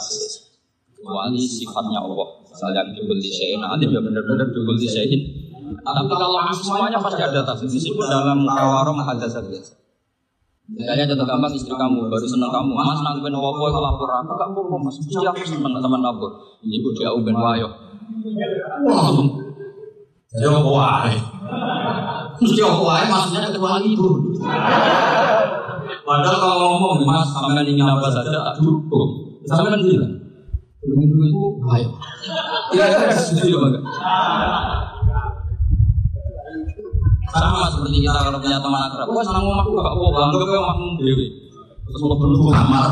[0.95, 2.29] kecuali sifatnya Allah.
[2.47, 5.21] Misalnya dubul di syai'in, nanti ya benar-benar dubul di syai'in.
[5.65, 7.69] Tapi kalau am semuanya pasti ada tafsir.
[7.69, 9.73] Meskipun dalam kawarong hadasat biasa.
[10.65, 14.49] Misalnya contoh gampang istri kamu baru seneng kamu, mas nangguin wapo itu lapor aku gak
[14.49, 16.33] apa mas, mesti aku seneng teman lapor.
[16.65, 17.69] Ibu dia uben wayo.
[20.41, 21.17] Jauh wae.
[22.41, 24.09] Aku wae maksudnya ketua ibu.
[26.05, 29.37] Padahal kalau ngomong mas sampean ingin apa saja tak dukung.
[29.45, 30.17] Sampean bilang,
[30.81, 31.45] dulu itu
[31.77, 31.89] ayo.
[32.73, 33.85] Kira-kira setuju apa enggak?
[37.35, 40.89] Sama seperti kita kalau punya teman akrab, wah senang omahku gak apa bangga kowe omahmu
[41.03, 41.27] dewi.
[41.85, 42.87] Terus mau perlu kamar.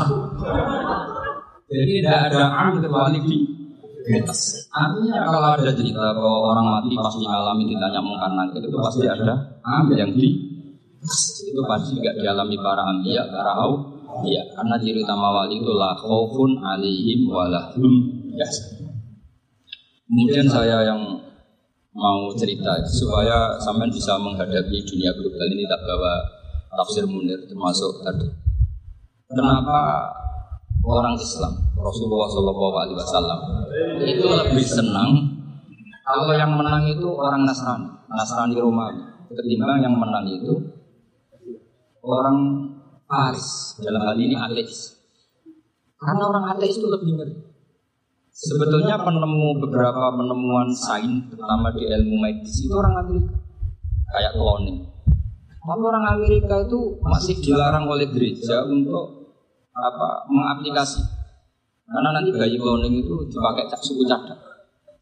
[1.71, 3.37] Jadi tidak ada am kecuali di
[4.19, 4.67] atas.
[4.69, 9.33] Artinya kalau ada cerita bahwa orang mati pasti mengalami ditanya mungkar nakir itu pasti ada
[9.63, 10.29] am yang di
[11.43, 13.71] itu pasti gak dialami para ambia, para au.
[14.27, 17.93] Ya, karena ciri utama wali itu lah khaufun alaihim walahum
[18.37, 18.77] yas.
[20.05, 21.01] Kemudian saya yang
[21.93, 26.13] mau cerita supaya sampai bisa menghadapi dunia global ini tak bawa
[26.73, 28.27] tafsir munir termasuk tadi.
[29.29, 30.09] Kenapa
[30.83, 33.39] orang Islam Rasulullah Shallallahu Alaihi Wasallam
[34.03, 35.11] itu lebih senang
[36.03, 40.53] kalau yang menang itu orang Nasrani, Nasrani Romawi ketimbang yang menang itu
[42.03, 42.37] orang
[43.07, 44.99] Paris dalam hal ini ateis.
[45.97, 47.52] Karena orang ateis itu lebih ngeri.
[48.33, 53.37] Sebetulnya penemu beberapa penemuan sains, terutama di ilmu medis itu orang Amerika,
[54.09, 54.89] kayak cloning.
[55.61, 59.37] Tapi orang Amerika itu masih dilarang oleh gereja untuk
[59.69, 61.05] apa mengaplikasi.
[61.85, 64.41] Karena nanti bayi cloning itu dipakai suku cadang.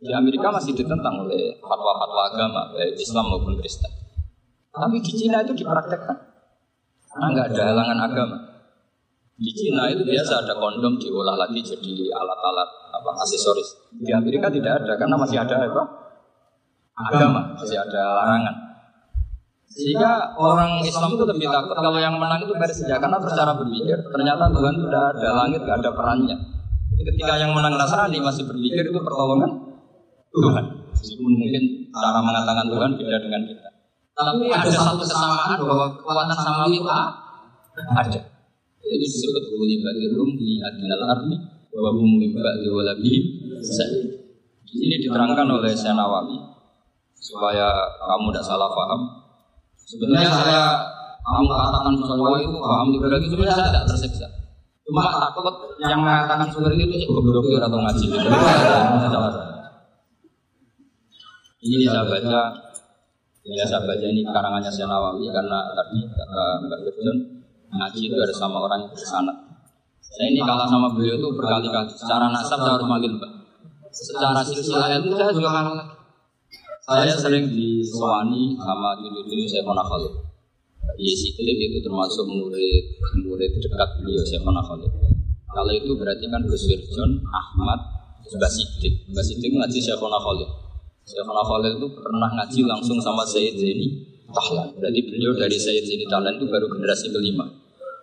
[0.03, 3.95] Di Amerika masih ditentang oleh fatwa-fatwa agama, baik Islam maupun Kristen.
[4.75, 6.19] Tapi di Cina itu dipraktekkan.
[7.15, 8.37] Karena nggak ada halangan agama.
[9.41, 13.89] Di Cina itu biasa ada kondom diolah lagi jadi alat-alat apa aksesoris.
[13.97, 15.83] Di Amerika tidak ada karena masih ada apa?
[17.09, 18.55] Agama, masih ada larangan.
[19.65, 24.45] Sehingga orang Islam itu lebih takut kalau yang menang itu Persia karena secara berpikir ternyata
[24.53, 26.37] Tuhan sudah ada langit, gak ada perannya.
[27.01, 29.57] Ketika yang menang Nasrani masih berpikir itu pertolongan
[30.29, 30.65] Tuhan.
[30.93, 33.69] Meskipun mungkin cara mengatakan Tuhan beda dengan kita.
[34.13, 36.91] Tapi ada satu kesamaan bahwa kekuatan samawi itu
[37.89, 38.21] ada.
[38.81, 41.35] Jadi disebut buli bagi rum di adinal arti
[41.71, 43.13] bahwa hum mimba di walabi
[43.61, 46.37] Di sini diterangkan oleh Syekh Nawawi
[47.13, 47.69] supaya
[48.01, 49.01] kamu tidak salah paham.
[49.77, 50.61] Sebenarnya saya
[51.21, 54.27] kamu katakan sesuatu itu paham liberal itu sebenarnya saya tidak tersiksa.
[54.87, 58.05] Cuma takut yang mengatakan seperti itu cukup blokir atau ngaji.
[61.61, 62.41] Ini saya baca
[63.41, 67.17] Ya saya baca ini karangannya Syekh Nawawi karena tadi kata Mbak Gudjon
[67.71, 69.37] ngaji itu ada sama orang yang bersanat.
[70.01, 71.91] Saya ini kalah sama beliau itu berkali-kali.
[71.95, 73.31] Secara nasab saya harus manggil Mbak.
[73.91, 75.87] Secara silsilah ilmu saya juga kalah.
[76.83, 80.13] Saya sering disewani sama dulu-dulu saya pernah Khalid.
[80.99, 84.91] Yesidik itu termasuk murid murid dekat beliau saya pernah Khalid.
[85.51, 87.79] Kalau itu berarti kan Gus Wirjon, Ahmad,
[88.23, 89.07] Mbak Sidik.
[89.11, 90.71] Mbak Sidik ngaji saya pernah Khalid.
[91.01, 93.87] Syekhona itu pernah ngaji langsung sama Sayyid Zaini
[94.31, 94.71] Tahlan.
[94.79, 97.45] Berarti beliau dari Sayyid Zaini Tahlan itu baru generasi kelima.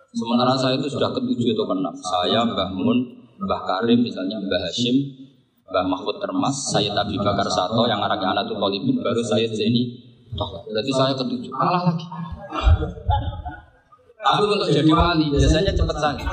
[0.09, 1.93] Sementara saya itu sudah ketujuh atau keenam.
[2.01, 2.97] Saya, Mbah Mun,
[3.45, 5.05] Mbah Karim, misalnya Mbah Hashim,
[5.69, 10.01] Mbah Mahfud Termas, Sayyid Abi Bakar Sato, yang anaknya anak tuh Talibin, baru Sayyid Zaini.
[10.33, 11.53] Berarti saya ketujuh.
[11.53, 12.05] Kalah lagi.
[14.19, 16.25] Tapi untuk jadi wali biasanya cepat saja.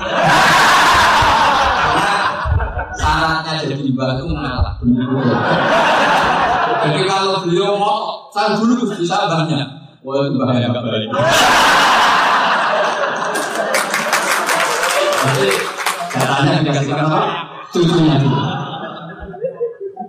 [2.96, 4.74] Syaratnya jadi itu mengalah.
[6.80, 9.68] Jadi kalau beliau mau, saya dulu bisa banyak.
[10.00, 10.84] Wah itu bahaya nggak
[15.26, 15.50] Jadi
[16.14, 17.20] caranya dikasihkan apa?
[17.74, 18.38] Cucunya dulu.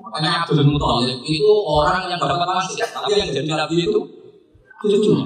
[0.08, 4.00] Makanya Abdul Muthalib itu orang yang dapat wasiat, tapi yang jadi nabi itu
[4.78, 5.26] cucunya.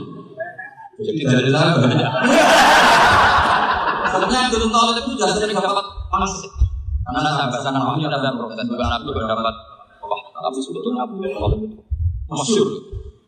[1.02, 2.12] Jadi dari saya banyak.
[4.12, 6.54] Sebenarnya Abdul Muthalib itu sudah sering dapat wasiat.
[7.02, 9.56] Karena bacakan wahyu ada proses juga nabi berdapat
[10.42, 11.80] tapi sebetulnya Talib itu
[12.26, 12.68] masyur.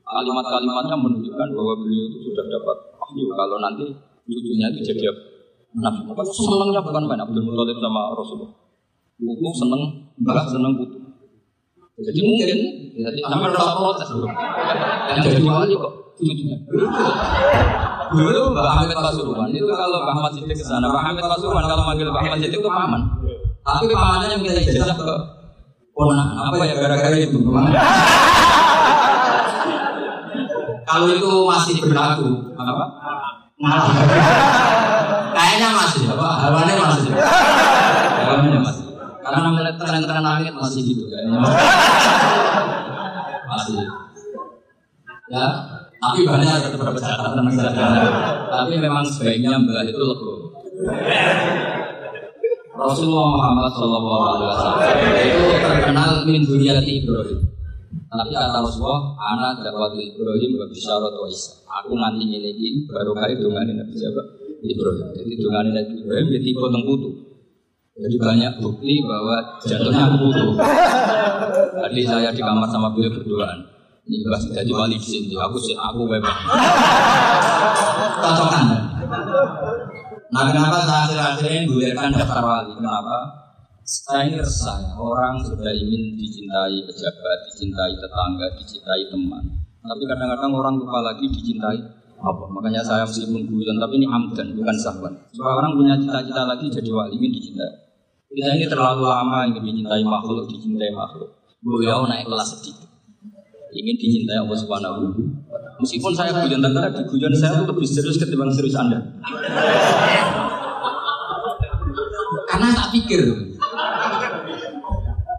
[0.03, 3.85] Kalimat-kalimatnya menunjukkan bahwa beliau itu sudah dapat wahyu kalau nanti
[4.27, 5.09] cucunya itu jadi
[5.73, 5.99] Nabi.
[6.05, 8.53] Maka senangnya bukan main Abdul Muthalib sama Rasulullah.
[9.17, 9.81] Buku seneng,
[10.21, 10.97] mbah seneng buku.
[11.93, 12.57] Jadi mungkin,
[12.97, 14.09] jadi sampai rasa protes.
[15.13, 16.57] Yang jadi wali kok cucunya.
[18.13, 21.83] Dulu Mbak Hamid Pasuruan itu kalau Mbak Ahmad Siddiq ke sana, Mbak Hamid Pasuruan kalau
[21.85, 23.01] manggil Mbak Ahmad Siddiq itu paman.
[23.63, 25.13] Tapi pamannya minta ijazah ke
[25.93, 27.37] ponakan apa ya gara-gara itu.
[30.83, 32.85] kalau itu masih berlaku apa?
[33.57, 34.81] Malah.
[35.33, 36.27] Kayaknya masih apa?
[36.45, 37.09] Hawannya masih.
[37.13, 38.85] Hawannya masih.
[39.23, 41.41] Karena melihat tren-tren langit masih gitu kayaknya.
[43.49, 43.75] Masih.
[45.33, 45.47] Ya,
[45.97, 47.47] tapi banyak tetap bercatatan
[48.53, 50.35] Tapi memang sebaiknya mbak itu lebih.
[52.73, 54.81] Rasulullah Muhammad Shallallahu Alaihi Wasallam
[55.15, 57.39] itu terkenal min duriyati Ibrahim.
[58.13, 61.65] Tapi kata Rasulullah, anak dapat Ibrahim wa bisyarat wa Isa.
[61.65, 64.21] Aku nanti ini baru kali dengan Nabi siapa?
[64.71, 65.07] Ibrahim.
[65.11, 67.09] Jadi dengan Nabi Ibrahim dia tipe putu.
[67.93, 70.47] Jadi banyak bukti bahwa jatuhnya putu.
[71.73, 73.59] Tadi saya di kamar sama beliau berduaan.
[74.03, 75.35] Ini bahas jadi wali di sini.
[75.37, 76.37] Aku sih aku bebas.
[78.23, 78.65] Cocokan.
[80.33, 82.73] Nah kenapa saya akhir-akhir ini gulirkan daftar wali?
[82.73, 83.17] Kenapa?
[83.83, 84.95] Saya ini resah ya.
[84.95, 89.43] Orang sudah ingin dicintai pejabat, dicintai tetangga, dicintai teman.
[89.83, 91.79] Tapi kadang-kadang orang lupa lagi dicintai
[92.23, 92.43] apa?
[92.47, 95.11] Makanya saya meskipun guyon, tapi ini amdan, bukan sahabat.
[95.35, 97.73] Supaya orang punya cita-cita lagi jadi wali, ingin dicintai.
[98.31, 101.29] Kita ini terlalu lama ingin dicintai makhluk, dicintai makhluk.
[101.59, 102.93] Beliau naik kelas sedikit
[103.73, 105.17] ingin dicintai Allah Subhanahu
[105.81, 109.01] Meskipun saya guyon tadi, guyon saya lebih serius ketimbang serius Anda.
[112.47, 113.21] Karena tak pikir.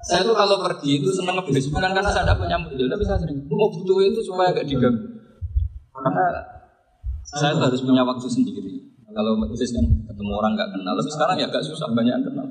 [0.05, 3.40] Saya tuh kalau pergi itu senang ngebis bukan karena saya punya modal, tapi saya sering
[3.49, 5.16] mau butuh itu supaya agak diganggu.
[5.97, 6.25] Karena
[7.35, 8.94] saya harus punya waktu sendiri.
[9.14, 12.47] Kalau itu kan ketemu orang nggak kenal, tapi sekarang ya agak susah banyak yang kenal.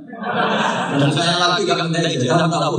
[0.95, 2.07] Dan saya lagi gak kenal.
[2.07, 2.75] Di jalan tahu.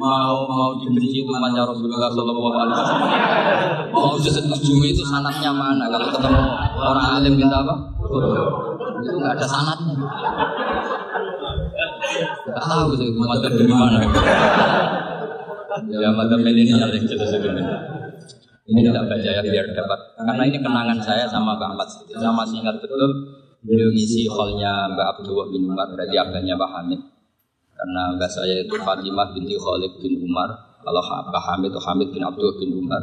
[0.00, 3.10] Mau mau dibenci itu umatnya Rasulullah Shallallahu Alaihi Wasallam.
[3.94, 5.86] Mau setuju itu sanatnya mana?
[5.86, 6.42] Kalau ketemu
[6.74, 7.74] orang alim minta apa?
[8.98, 9.94] Itu nggak ada sanatnya.
[12.50, 13.98] Nggak tahu sih umat dari mana
[15.90, 16.90] ya madam ini jelas
[18.70, 20.00] ini tidak baca ya biar dapat.
[20.14, 23.10] Karena ini kenangan saya sama Mbak Ahmad saya masih ingat betul
[23.66, 27.00] beliau ngisi hallnya Mbak Abdullah bin Umar berarti abahnya Pak Hamid.
[27.80, 30.52] Karena mbak saya itu Fatimah binti Khalid bin Umar
[30.84, 33.02] kalau Mbak Hamid itu Hamid bin Abdul bin Umar.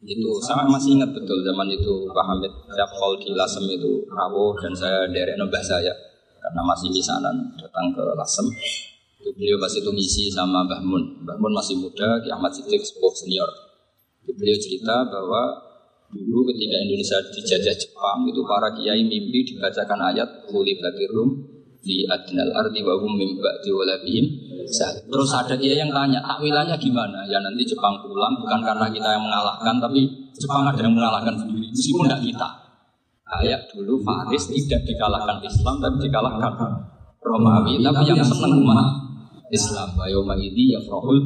[0.00, 2.52] Itu saya masih ingat betul zaman itu Pak Hamid.
[2.74, 5.94] Tiap hall di Lasem itu rawuh dan saya dari nembah saya.
[6.42, 8.50] Karena masih misanan datang ke Lasem
[9.20, 12.80] itu beliau pas itu ngisi sama Mbah Mun Mbah Mun masih muda Ki Ahmad Siddiq
[12.80, 13.48] sepuh senior
[14.24, 15.70] itu beliau cerita bahwa
[16.08, 20.80] dulu ketika Indonesia dijajah Jepang itu para kiai mimpi dibacakan ayat Kuli
[21.12, 21.30] Rum
[21.80, 24.26] di adnal arti wa hum mim walabihim
[25.10, 27.26] Terus ada dia yang tanya, takwilannya gimana?
[27.26, 31.74] Ya nanti Jepang pulang bukan karena kita yang mengalahkan, tapi Jepang ada yang mengalahkan sendiri,
[31.74, 32.48] meskipun tidak kita.
[33.26, 36.52] Kayak dulu Faris tidak dikalahkan Islam, tapi dikalahkan
[37.18, 39.09] Romawi, tapi yang senang umat
[39.50, 39.98] Islam.
[39.98, 41.18] Bayoma ini ya Frohul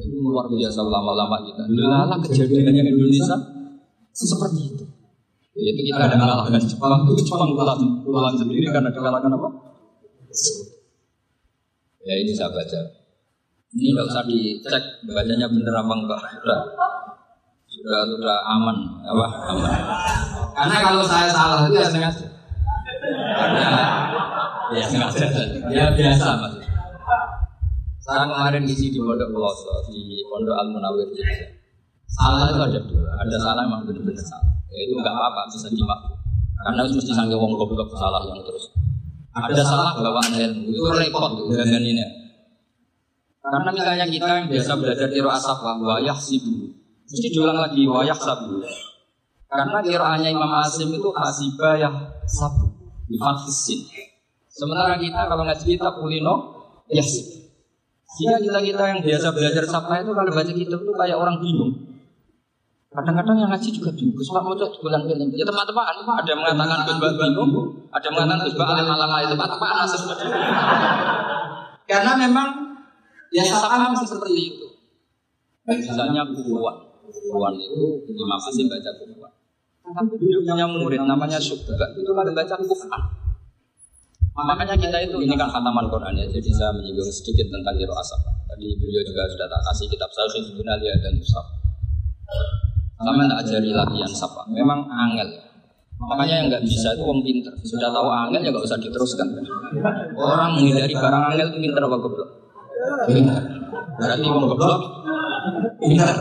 [0.00, 1.62] itu luar biasa lama-lama kita.
[1.68, 3.36] Lala kejadiannya Indonesia
[4.10, 4.84] seperti itu.
[5.60, 9.48] Yaitu kita ada mengalahkan Jepang, itu Jepang pulang, pulang sendiri karena dikalahkan apa?
[12.00, 12.80] Ya ini saya baca.
[13.76, 16.20] Ini nggak usah dicek bacanya bener apa enggak.
[16.40, 16.60] Sudah,
[17.68, 19.26] sudah, sudah aman, apa?
[19.52, 19.78] Aman.
[20.56, 22.26] Karena kalau saya salah itu ya sengaja.
[23.36, 23.70] Karena
[24.74, 25.26] ya sengaja.
[25.70, 26.59] Ya biasa mas.
[28.10, 31.46] Saya kemarin isi di Pondok Peloso di Pondok Al Munawir Jogja.
[32.10, 34.50] Salah itu ada dua, ada salah memang benar-benar salah.
[34.66, 36.18] Ya, itu nggak apa-apa bisa dimaklum.
[36.58, 38.74] Karena itu mesti sanggih wong goblok salah yang terus.
[39.30, 42.02] Ada salah bawaan ilmu itu repot tuh dan ini.
[43.38, 46.66] Karena misalnya kita yang biasa belajar kiro asap wayah sibu,
[47.06, 48.58] mesti diulang lagi wayah sabu.
[49.46, 51.90] Karena kiroannya Imam Asim itu hasibah ya
[52.26, 52.74] sabu
[53.06, 53.86] di fakisin.
[54.50, 56.34] Sementara kita kalau ngaji kita kulino
[56.90, 57.39] ya sih.
[58.10, 61.72] Sehingga kita kita yang biasa belajar sapa itu kalau baca kitab itu kayak orang bingung.
[62.90, 64.18] Kadang-kadang yang ngaji juga bingung.
[64.18, 65.30] Gus Pak mau bulan film.
[65.30, 67.50] Ya teman-teman, ada yang mengatakan Gus Pak bingung,
[67.94, 70.02] ada mengatakan Gus Pak alim alam itu teman-teman nasib.
[71.86, 72.48] Karena memang
[73.30, 74.66] ya sama seperti itu.
[75.70, 76.76] Misalnya kufuan.
[77.06, 79.32] Kufuan itu Imam masih baca kufuan.
[79.86, 81.78] Tapi beliau murid namanya Syubha.
[81.94, 83.29] Itu kan baca kufuan.
[84.30, 88.22] Makanya kita itu ini kan khataman Quran ya, jadi saya menyinggung sedikit tentang Kiro Asap.
[88.46, 91.46] Tadi beliau juga sudah tak kasih kitab Sahih Sunalia dan Musaf.
[93.00, 94.44] Sama tak ajari latihan sapa.
[94.52, 95.28] Memang angel.
[96.00, 97.52] Makanya yang nggak bisa itu wong pinter.
[97.64, 99.28] Sudah tahu angel ya nggak usah diteruskan.
[100.16, 102.30] Orang menghindari barang angel itu pinter apa goblok?
[103.08, 103.40] Pinter.
[103.96, 104.80] Berarti wong goblok
[105.80, 106.16] Pinter.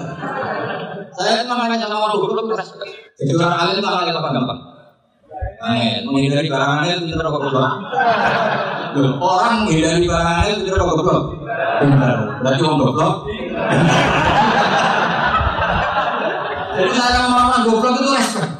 [1.19, 2.91] Saya makanya sama orang goblok itu respect.
[3.19, 4.59] Jadi orang alim itu angel apa gampang?
[5.59, 6.07] Angel.
[6.07, 7.71] Menghindari barang angel pinter apa goblok?
[8.95, 11.23] Loh, Orang menghindari barang angel pinter apa goblok?
[11.83, 12.15] Pinter.
[12.39, 13.15] Berarti orang goblok.
[16.79, 18.53] Jadi sama orang goblok itu respect.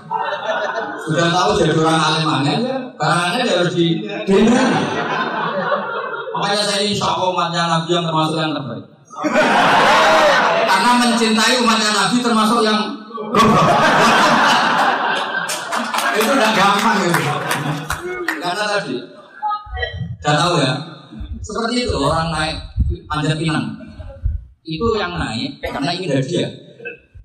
[1.08, 2.60] Sudah tahu jadi orang alim angel,
[3.00, 4.76] barang angel ya harus dihindari.
[6.36, 8.86] Makanya saya insya Allah umatnya Nabi yang termasuk yang terbaik.
[10.68, 12.80] Karena mencintai umatnya Nabi termasuk yang
[13.32, 14.29] goblok.
[16.20, 17.22] Itu udah gampang gitu.
[18.40, 18.96] Karena tadi,
[20.20, 20.74] udah tahu ya.
[21.40, 22.58] Seperti itu orang naik
[23.08, 23.80] panjat pinang.
[24.68, 26.52] Itu yang naik karena ingin hadiah.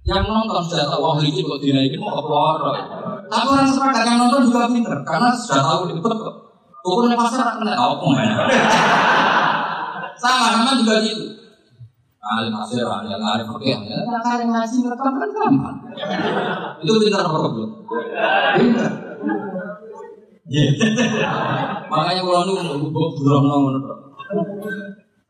[0.04, 2.60] Yang nonton sudah tahu wah ini kok dinaikin mau keluar.
[3.26, 6.36] Tapi orang sepakat yang nonton juga pinter karena sudah tahu ribet kok.
[6.84, 8.06] Pokoknya pasar kena apa
[10.20, 11.33] Sama sama juga gitu.
[12.24, 13.76] Alim hasil, alim alim oke, ya
[14.32, 15.76] alim ngaji rekam kan gampang.
[16.80, 17.70] Itu pintar apa belum?
[18.56, 18.92] Pintar.
[21.88, 23.64] Makanya kalau nu burung nong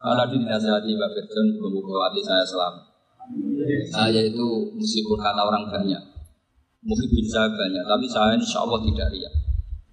[0.05, 2.85] Kalau di dinasihati Mbak Firdan, buku hati saya selamat.
[3.89, 6.03] Saya itu meskipun kata orang banyak,
[6.85, 9.35] mungkin bisa banyak, tapi saya insya Allah tidak riak.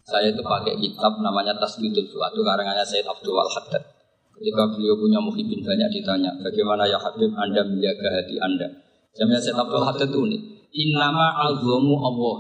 [0.04, 4.01] Saya itu pakai kitab namanya Tasbidul Fuad, itu karangannya Sayyid Abdul Haddad.
[4.42, 8.66] Ketika beliau punya muhibin banyak ditanya, bagaimana ya Habib Anda menjaga hati Anda?
[9.14, 10.42] Jamnya Sayyid Abdul Haddad itu unik.
[10.74, 12.38] Innama alzamu Allah.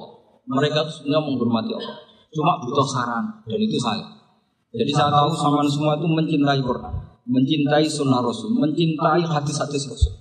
[0.49, 2.02] Mereka itu sebenarnya menghormati Allah.
[2.34, 4.02] Cuma butuh saran, dan itu saya.
[4.74, 6.93] Jadi saya tahu sama semua itu mencintai Quran,
[7.30, 10.18] mencintai sunnah Rasul, mencintai hadis-hadis Rasul.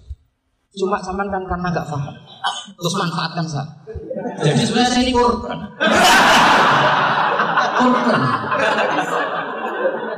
[0.76, 2.12] Cuma sama kan karena nggak paham.
[2.76, 3.72] Terus manfaatkan saya.
[4.45, 5.59] Jadi sebenarnya saya ini korban.
[7.81, 8.20] korban.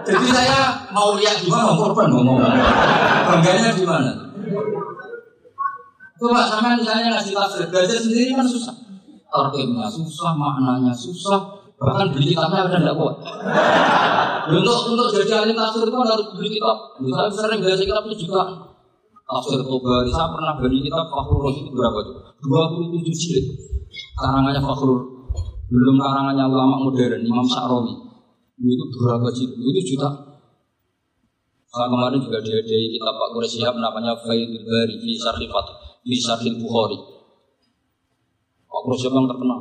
[0.02, 0.58] Jadi saya
[0.90, 2.38] mau lihat gimana korban ngomong.
[3.28, 4.12] Bangganya di mana?
[6.22, 8.74] Coba sama misalnya ngasih tafsir belajar sendiri kan susah.
[9.32, 11.40] Tarkimnya susah, maknanya susah,
[11.80, 13.16] bahkan beli kitabnya ada tidak kuat.
[14.52, 16.78] Untuk untuk jadi ahli tafsir itu harus beli kitab.
[17.00, 18.42] Saya sering belajar kitab itu juga
[19.26, 20.10] tafsir Tobari.
[20.12, 22.16] Saya pernah beli kitab Fakhrul Razi itu berapa tuh?
[22.42, 23.46] 27 jilid.
[24.18, 25.00] Karangannya Fakhrul.
[25.72, 28.11] Belum karangannya ulama modern Imam Sa'rawi.
[28.62, 29.58] Itu berapa jilid?
[29.58, 30.10] Itu juta.
[31.72, 36.48] Saya kemarin juga diadai kitab Pak Quraish Shihab namanya Faidul Bari fi Syarhil Fatih fi
[36.60, 36.98] Bukhari.
[38.68, 39.58] Pak Quraish Shihab yang terkenal.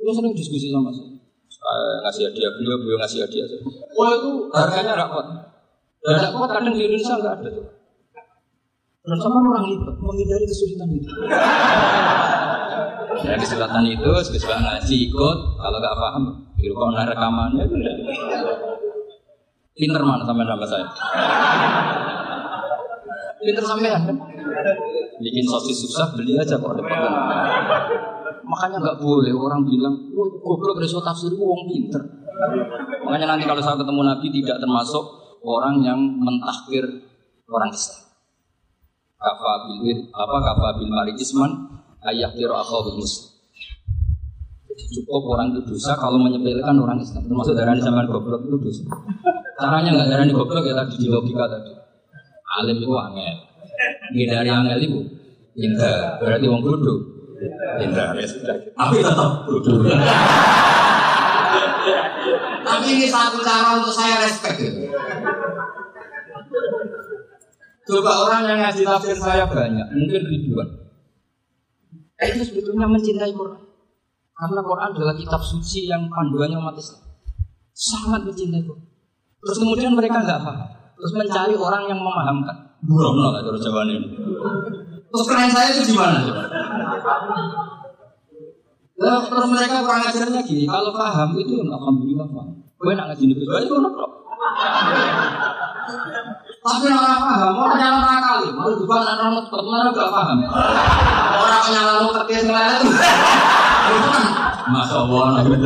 [0.00, 1.14] Itu sering diskusi sama saya.
[1.46, 3.62] Saya ngasih hadiah beliau, beliau ngasih hadiah saya.
[3.94, 5.26] Wah itu harganya kuat.
[6.04, 7.50] Tidak kuat kadang di Indonesia nggak ada.
[9.04, 11.12] Dan sama orang itu menghindari kesulitan itu.
[13.24, 16.24] Ya kesulitan itu, sesuatu ngaji ikut, kalau nggak paham,
[16.56, 17.96] di rekamannya itu udah.
[19.74, 20.86] Pinter mana sampai nama saya?
[23.42, 24.16] Pinter sampean kan?
[25.18, 27.02] Bikin sosis susah, beli aja kok depan.
[28.46, 31.98] Makanya nggak boleh orang bilang, wah goblok reso tafsir wong pinter.
[33.02, 35.04] Makanya nanti kalau saya ketemu Nabi tidak termasuk
[35.42, 36.86] orang yang mentahkir
[37.50, 38.14] orang Islam.
[39.18, 40.90] Kafa bil apa kafa bil
[42.14, 43.33] ayah kira akhaul muslim.
[44.74, 47.22] Cukup orang itu dosa kalau menyepelekan orang Islam.
[47.30, 48.82] Termasuk darah zaman goblok itu dosa.
[49.54, 51.72] Caranya nggak darah goblok ya tadi di logika tadi.
[52.58, 53.36] Alim itu angel.
[54.14, 54.98] Ini dari angel itu
[55.54, 56.18] pintar.
[56.18, 56.98] Berarti wong bodoh.
[57.78, 58.56] Pintar ya sudah.
[58.74, 59.78] Tapi tetap bodoh.
[62.64, 64.58] Tapi ini satu cara untuk saya respect.
[64.58, 64.70] Ya.
[67.84, 70.68] Coba orang yang ngasih tafsir saya banyak, mungkin ribuan.
[72.16, 73.63] Itu sebetulnya mencintai Quran.
[74.34, 77.06] Karena Quran adalah kitab suci yang panduannya umat Islam.
[77.70, 78.86] Sangat mencintai Quran.
[79.44, 80.68] Terus kemudian mereka nggak paham.
[80.98, 82.56] Terus mencari orang yang memahamkan.
[82.84, 84.08] Buram lah terus jawaban ini.
[85.08, 86.18] Terus keren saya itu gimana?
[88.94, 92.56] Nah, terus mereka kurang ajarnya gini, kalau paham itu alhamdulillah paham.
[92.78, 94.10] Gue nak ngaji itu, itu kok.
[96.64, 100.38] Tapi orang paham, orang orang kali, mau juga anak orang tetap mana gak paham.
[101.36, 102.90] Orang yang lalu terkes ngeliat itu,
[104.72, 105.60] masya Allah, nabi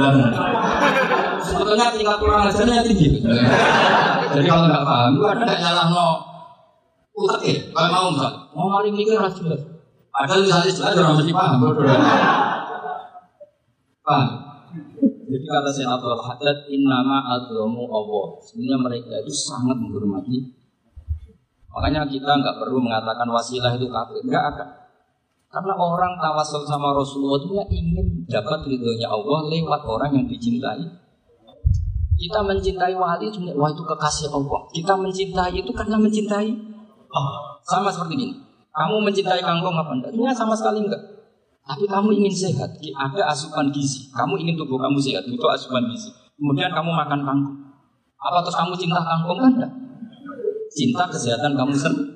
[1.39, 3.23] Sebetulnya tingkat kurang ajarnya tinggi.
[4.35, 6.07] Jadi kalau nggak paham, itu ada nggak nyalah no
[7.15, 7.59] utak ya.
[7.71, 9.63] Kalau mau misal, mau maling mikir harus jelas.
[10.11, 11.59] Padahal misalnya jelas orang mesti paham.
[14.03, 14.29] Paham?
[15.31, 18.43] Jadi kata saya Abdul Haddad, innama adromu Allah.
[18.43, 20.59] Sebenarnya mereka itu sangat menghormati.
[21.73, 24.25] Makanya kita nggak perlu mengatakan wasilah itu kafir.
[24.25, 24.69] Nggak akan.
[25.49, 30.85] Karena orang tawasul sama Rasulullah itu ingin dapat ridhonya Allah lewat orang yang dicintai.
[32.19, 34.61] Kita mencintai wali itu wah itu kekasih Allah.
[34.75, 36.51] Kita mencintai itu karena mencintai
[37.09, 37.43] Allah.
[37.65, 38.35] Sama seperti ini.
[38.75, 40.13] Kamu mencintai kangkung apa enggak?
[40.13, 41.01] Ini sama sekali enggak.
[41.69, 44.09] Tapi kamu ingin sehat, ada asupan gizi.
[44.17, 46.09] Kamu ingin tubuh kamu sehat, itu asupan gizi.
[46.41, 47.57] Kemudian kamu makan kangkung.
[48.19, 49.73] Apa terus kamu cinta kangkung kan enggak?
[50.79, 52.15] Cinta kesehatan kamu sendiri.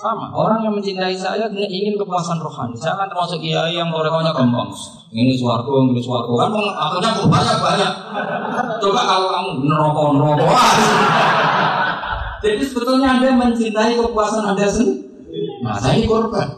[0.00, 0.32] Sama.
[0.32, 2.72] Orang yang mencintai saya ingin kepuasan rohani.
[2.72, 4.72] Saya kan termasuk kiai yang torekonya gampang.
[5.12, 6.32] Ini suarco, ini suarco.
[6.40, 7.92] Kan akhirnya banyak banyak.
[8.80, 10.56] Coba kalau kamu nerokok nerokok.
[12.40, 15.60] Jadi sebetulnya anda mencintai kepuasan anda sendiri.
[15.60, 16.48] Nah, saya ini korban.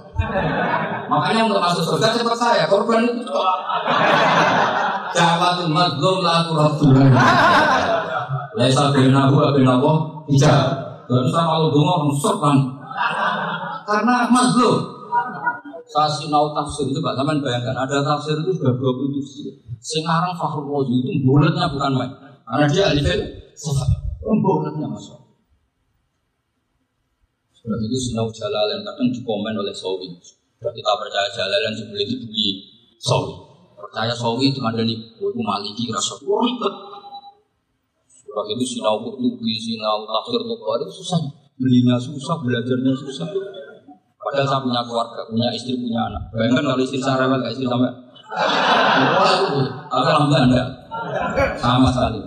[1.11, 3.27] Makanya untuk masuk surga cepat saya korban itu.
[5.13, 7.11] Jawatul mazlum la turadullah.
[8.55, 9.91] Laisa bainahu wa bainahu
[10.31, 10.92] hijab.
[11.13, 12.59] Gak bisa kalau dongo rusak kan.
[13.85, 14.77] Karena mazlum.
[15.93, 19.45] Saya sinau tafsir itu Pak, teman bayangkan ada tafsir itu sudah 20 juz.
[19.77, 22.13] Sekarang Fakhrul Razi itu bulatnya bukan main.
[22.49, 23.05] Karena dia alif
[24.25, 25.21] bulatnya masuk.
[27.61, 30.09] Sebab itu sinau jalalan kadang dikomen oleh Sawi.
[30.63, 32.49] Kita percaya jalalan sebelum itu beli
[32.97, 33.35] Sawi.
[33.77, 36.75] Percaya Sawi itu ada nih, itu maliki rasa ribet.
[38.33, 41.21] Sebab itu sinau kurtubi, sinau tafsir itu susah.
[41.61, 43.29] Belinya susah, belajarnya susah.
[44.17, 46.33] Padahal saya punya keluarga, punya istri, punya anak.
[46.33, 47.93] Bayangkan kalau istri saya rewel, istri sampai
[49.93, 50.69] tapi alhamdulillah enggak
[51.61, 52.25] sama sekali.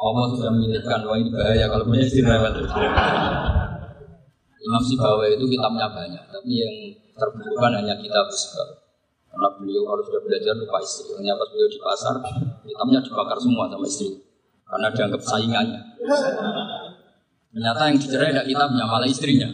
[0.00, 2.64] Allah sudah memilihkan wah ini bahaya kalau punya istri rewel.
[4.64, 6.74] Imam Sibawa itu kitabnya banyak, tapi yang
[7.20, 8.80] terbukukan hanya kitab Sibawa.
[9.28, 11.12] Karena beliau harus sudah belajar lupa istri.
[11.12, 12.16] Pas beliau di pasar,
[12.64, 14.24] kitabnya dibakar semua sama istri.
[14.64, 15.80] Karena dianggap saingannya.
[17.54, 19.46] Ternyata yang dicerai tidak kitabnya, malah istrinya.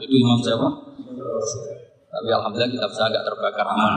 [0.00, 0.68] Itu Imam siapa?
[2.14, 3.94] Tapi alhamdulillah kitab saya agak terbakar aman.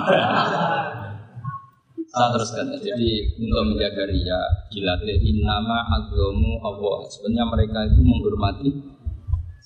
[2.08, 2.66] Saya teruskan.
[2.76, 4.42] Jadi untuk menjaga ria,
[4.74, 6.98] dilatih nama agama Allah.
[7.08, 8.70] Sebenarnya mereka itu menghormati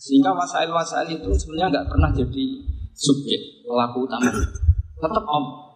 [0.01, 2.45] sehingga wasail-wasail itu sebenarnya nggak pernah jadi
[2.97, 4.33] subjek pelaku utama.
[4.97, 5.70] Tetap om.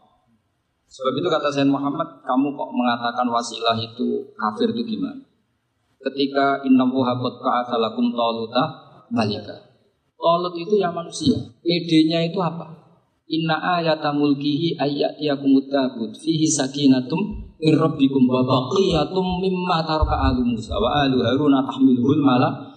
[0.96, 5.20] Sebab itu kata Sayyid Muhammad, kamu kok mengatakan wasilah itu kafir itu gimana?
[6.00, 8.64] Ketika inna qad ka'atalakum taluta
[9.12, 9.60] malika.
[10.16, 11.36] Talut itu yang manusia.
[11.60, 12.72] PD-nya itu apa?
[13.28, 21.04] Inna ayata mulkihi ayyatiyakumut tabut fihi sakinatum irrabbikum wa baqiyatum mimma taraka alu Musa wa
[21.04, 22.72] alu Harun tahmiluhul mala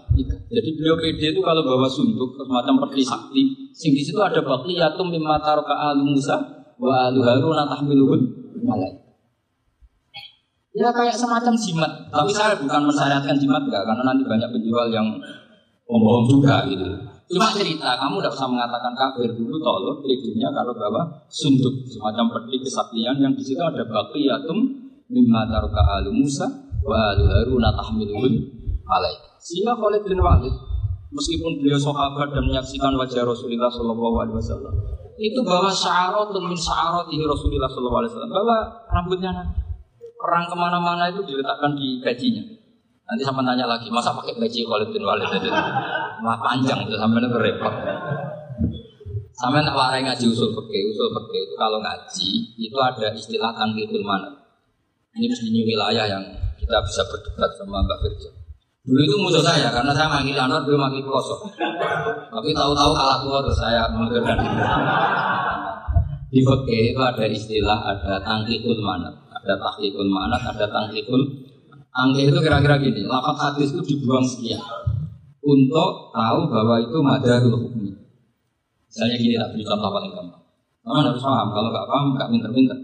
[0.48, 5.14] jadi beliau pede itu kalau bawa sunduk semacam perti sakti, sing di situ ada baqiyatum
[5.14, 8.22] mimma taraka alu Musa wa alu Harun tahmiluhul
[8.62, 8.94] malai.
[10.78, 15.10] Ya kayak semacam jimat, tapi saya bukan mensyariatkan jimat enggak karena nanti banyak penjual yang
[15.90, 16.86] pembohong juga gitu.
[17.28, 22.62] Cuma cerita, kamu tidak usah mengatakan kafir dulu tolong pedenya kalau bawa sunduk semacam peti
[22.62, 24.58] kesaktian yang di situ ada baqiyatum
[25.10, 26.46] mimma taraka alu Musa
[26.80, 28.34] wa alu Harun tahmiluhul
[28.86, 29.12] malai.
[29.42, 30.54] Sehingga Khalid bin Walid
[31.12, 34.74] meskipun beliau sahabat dan menyaksikan wajah Rasulullah Shallallahu Alaihi Wasallam
[35.18, 38.30] itu bawa syarotun min syaratihi Rasulullah Wasallam.
[38.30, 39.34] Bawa rambutnya
[40.18, 42.42] perang ke mana-mana itu diletakkan di gajinya.
[43.08, 45.48] Nanti sama tanya lagi masa pakai gaji Khalid bin Walid itu?
[46.22, 47.74] Mah panjang itu sampai itu repot.
[49.38, 54.02] Sampai nak warai ngaji usul fikih usul fikih itu kalau ngaji itu ada istilah tangkikul
[54.02, 54.38] mana
[55.18, 58.30] ini ini wilayah yang kita bisa berdebat sama Mbak Firja
[58.88, 61.44] Dulu itu musuh saya karena saya manggil Anwar, belum manggil kosong.
[62.32, 64.40] Tapi tahu-tahu kalah tua terus saya mengundurkan
[66.32, 71.20] Di fikih itu ada istilah ada tangkikul manat, ada tahkikul manat, ada tangkikul
[71.88, 74.62] Tangkik itu kira-kira gini, lapak hadis itu dibuang sekian
[75.42, 77.90] untuk tahu bahwa itu madarul hukmi.
[78.86, 80.42] Misalnya gini, tak beri contoh paling gampang.
[80.86, 82.78] Kamu harus paham, kalau nggak paham nggak pinter-pinter.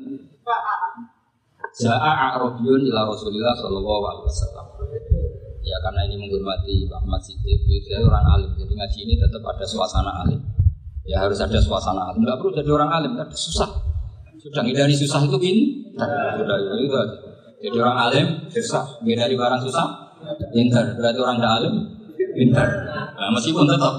[1.79, 4.67] Ja'a A'rabiyun ila Rasulillah Sallallahu Alaihi Wasallam
[5.65, 7.65] ya karena ini menghormati Ahmad Siddiq.
[7.89, 10.41] Saya orang alim jadi ngaji ini tetap ada suasana alim.
[11.09, 12.23] Ya harus ada suasana alim.
[12.23, 13.69] Nggak perlu jadi orang alim tapi susah.
[14.39, 15.65] Sudah dari susah itu gini.
[15.97, 17.17] Sudah itu aja.
[17.65, 18.85] Jadi orang alim susah.
[19.01, 19.87] Dari barang susah
[20.53, 20.85] pintar.
[21.01, 21.75] Berarti orang tidak alim
[22.37, 22.69] pintar.
[23.17, 23.95] Nah, meskipun tetap.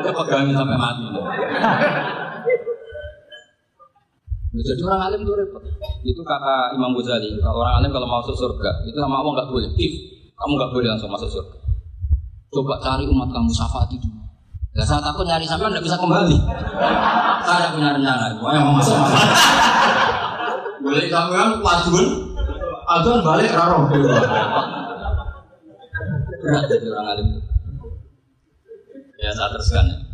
[0.00, 1.04] Itu pegangin sampai mati
[4.50, 5.62] jadi orang alim itu repot.
[6.02, 7.38] Itu kata Imam Ghazali.
[7.38, 9.70] Kalau orang alim kalau masuk surga, itu sama Allah nggak boleh.
[9.78, 9.94] If
[10.34, 11.58] kamu nggak boleh langsung masuk surga.
[12.50, 14.10] Coba cari umat kamu syafaat itu.
[14.74, 16.34] Ya saya takut nyari sampai nggak bisa kembali.
[17.46, 18.42] Saya punya rencana itu.
[18.42, 18.98] Ayo masuk.
[20.80, 22.06] boleh kamu yang wajibun,
[22.90, 23.86] aduan balik raro.
[26.42, 27.26] Berat jadi orang alim.
[29.22, 30.09] Ya saya teruskan ya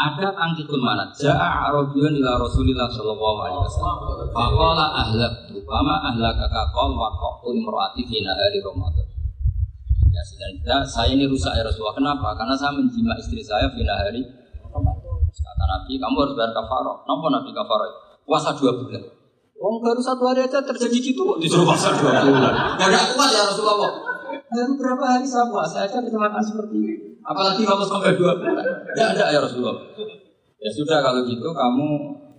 [0.00, 3.98] ada tangkikul mana Ja'a Arabiyun ila Rasulillah sallallahu alaihi wasallam.
[4.32, 9.04] Faqala ahlak tu, fama ahlaka kaqal wa qaqul imraati fi nahari Ramadan.
[10.08, 10.22] Ya.
[10.24, 11.94] Dan kita, saya ini rusak ya Rasulullah.
[11.94, 12.32] Kenapa?
[12.32, 14.24] Karena saya menjima istri saya fina hari
[14.70, 16.96] Kata Nabi, kamu harus bayar kafarah.
[17.04, 17.90] Kenapa Nabi kafarah?
[18.22, 19.02] Puasa dua bulan.
[19.60, 22.80] Oh, baru satu hari aja terjadi gitu kok disuruh puasa dua bulan.
[22.80, 23.92] Gak ada kuat ya Rasulullah.
[24.48, 27.09] Baru berapa hari saya puasa aja kecelakaan seperti ini.
[27.30, 28.66] Apalagi kalau sampai dua bulan.
[28.98, 29.78] Gak ada ya Rasulullah.
[30.58, 31.88] Ya sudah kalau gitu kamu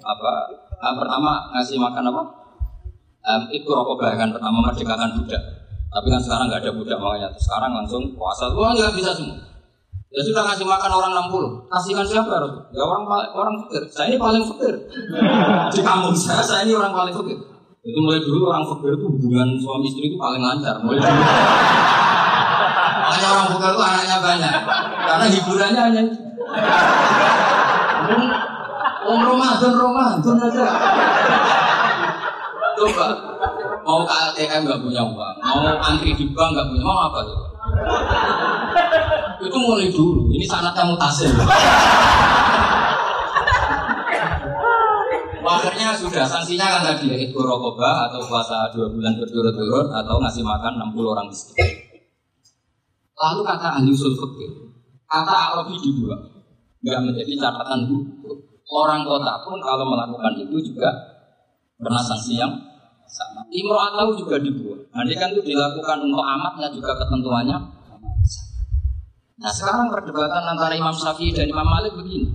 [0.03, 0.31] apa?
[0.81, 2.23] ah, pertama ngasih makan apa?
[3.21, 5.41] Um, itu rokok bayangan pertama merdekakan budak.
[5.91, 8.51] Tapi kan sekarang nggak ada budak makanya sekarang langsung puasa.
[8.51, 9.51] Wah nggak bisa semua.
[10.11, 12.51] Ya sudah ngasih makan orang 60 Kasihkan siapa harus?
[12.75, 14.75] Ya orang orang fakir Saya ini paling fakir
[15.71, 17.39] Di kampung saya, saya ini orang paling fakir
[17.79, 21.23] Itu mulai dulu orang fakir itu hubungan suami istri itu paling lancar Mulai dulu
[22.91, 24.53] Makanya orang fakir itu anaknya banyak
[25.01, 26.03] Karena hiburannya hanya
[29.01, 30.65] Om Ramadan, Ramadan aja
[32.77, 33.07] Coba
[33.81, 37.47] Mau ke ATM nggak punya uang Mau antri di bank nggak punya Mau apa coba
[39.41, 40.29] itu mulai dulu.
[40.31, 41.25] Ini sanatnya mutasi.
[45.41, 50.47] Akhirnya sudah sanksinya kan tadi ya itu rokoba atau puasa dua bulan berturut-turut atau ngasih
[50.47, 51.90] makan 60 orang miskin.
[53.21, 54.49] Lalu kata ahli usul fikih,
[55.05, 56.21] kata Arabi dibuat,
[56.81, 58.35] nggak menjadi catatan hukum.
[58.71, 60.89] Orang kota pun kalau melakukan itu juga
[61.77, 62.49] kena sanksi yang
[63.05, 63.43] sama.
[63.51, 64.89] Imro'atau juga dibuat.
[64.95, 67.81] Nanti kan itu dilakukan untuk amatnya juga ketentuannya
[69.41, 72.29] Nah sekarang perdebatan antara Imam Syafi'i dan Imam Malik begini.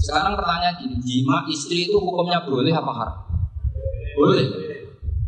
[0.00, 3.18] Sekarang pertanyaan gini, jima istri itu hukumnya boleh apa haram?
[4.16, 4.46] Boleh.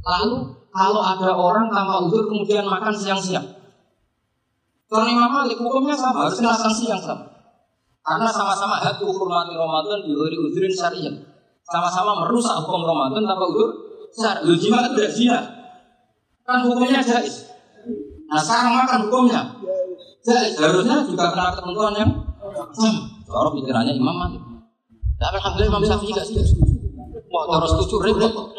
[0.00, 0.36] Lalu
[0.72, 3.44] kalau ada orang tanpa udur kemudian makan siang-siang,
[4.90, 7.30] kalau Imam Malik hukumnya sama, harus kena sanksi yang sama.
[8.02, 11.14] Karena sama-sama hak hormati Ramadan di luar udurin syariah.
[11.62, 13.70] Sama-sama merusak hukum Ramadan tanpa udur
[14.10, 14.42] syariah.
[14.42, 15.40] Lu jima itu tidak zina.
[16.42, 17.46] Kan hukumnya jais.
[18.26, 19.42] Nah sekarang makan hukumnya
[20.20, 22.10] jadi harusnya juga kena ketentuan yang
[22.76, 23.02] sama.
[23.24, 24.42] Kalau pikirannya Imam Malik.
[25.16, 26.54] Tapi alhamdulillah Imam Syafi'i gak setuju.
[27.30, 28.52] Mau terus setuju repot.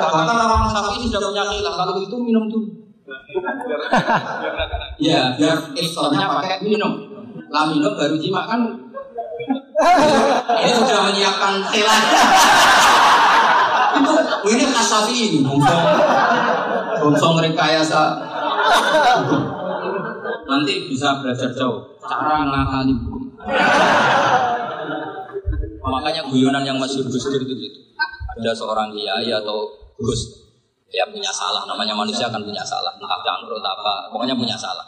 [0.00, 2.85] Bahkan orang Syafi'i sudah punya khilaf kalau itu minum dulu.
[4.98, 7.06] Ya, biar istornya pakai minum.
[7.46, 8.60] Lah minum baru jima kan.
[10.56, 12.02] Ini sudah menyiapkan khilaf.
[13.96, 14.12] Itu
[14.50, 15.38] ini khas Syafi'i ini.
[15.46, 15.82] Bongsong,
[17.02, 18.02] bongsong rekayasa
[20.46, 22.94] nanti bisa belajar jauh cara ngakali.
[25.86, 27.54] Makanya guyonan yang masih Gus Dur itu.
[28.36, 29.70] Ada seorang kiai atau
[30.02, 30.45] Gus
[30.90, 34.86] ya punya salah, namanya manusia kan punya salah, entah cangkrut apa, pokoknya punya salah.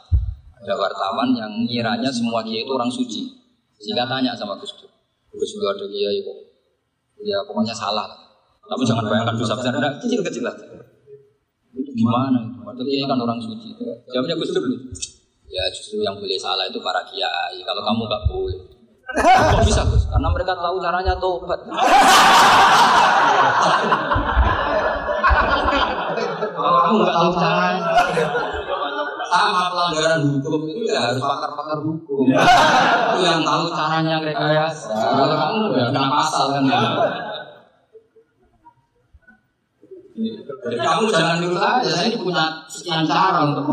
[0.58, 3.30] Ada wartawan yang ngiranya semua kiai itu orang suci,
[3.78, 4.90] sehingga tanya sama Gus Dur,
[5.34, 6.38] Gus Dur ada kiai kok,
[7.22, 8.06] ya pokoknya salah.
[8.68, 10.66] Tapi jangan bayangkan dosa besar, enggak kecil-kecil aja.
[11.72, 12.36] Itu gimana?
[12.60, 13.72] Padahal kiai kan orang suci.
[14.12, 14.66] Jawabnya Gus Dur.
[15.48, 17.56] Ya justru yang boleh salah itu para kiai.
[17.64, 18.60] Kalau kamu nggak boleh.
[19.24, 20.04] Kok bisa Gus?
[20.12, 21.60] Karena mereka tahu caranya tobat.
[26.58, 27.86] Kalau kamu nggak tahu caranya.
[29.28, 32.26] Sama pelanggaran hukum itu ya harus pakar-pakar hukum.
[32.32, 34.92] Itu yang tahu caranya rekayasa.
[34.92, 36.80] Kalau kamu ya kena pasal kan ya.
[40.58, 43.70] Jadi kamu jangan dulu aja, saya ini punya sekian cara untuk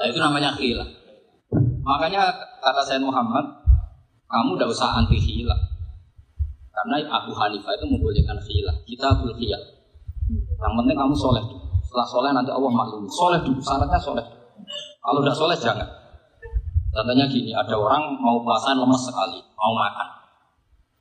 [0.00, 0.88] Nah, itu namanya khilaf.
[1.84, 2.30] Makanya
[2.62, 3.44] kata saya Muhammad,
[4.30, 5.60] kamu tidak usah anti khilaf.
[6.70, 8.76] Karena Abu Hanifah itu membolehkan khilaf.
[8.88, 9.79] Kita abul khilaf.
[10.38, 11.44] Yang penting kamu soleh.
[11.82, 13.04] Setelah soleh nanti Allah maklum.
[13.10, 14.26] Soleh dulu, syaratnya soleh.
[15.00, 15.88] Kalau udah soleh jangan.
[16.90, 20.08] Contohnya gini, ada orang mau puasa lemes sekali, mau makan.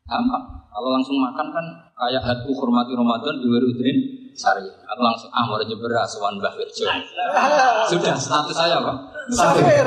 [0.10, 0.46] Gampang.
[0.70, 1.66] Kalau langsung makan kan
[1.98, 3.98] kayak hatu hormati Ramadan di udrin
[4.34, 4.66] sari.
[4.66, 6.86] Atau langsung ah mau beras wan Mbah Wirjo.
[7.90, 8.96] Sudah status saya Pak.
[9.34, 9.86] Safir.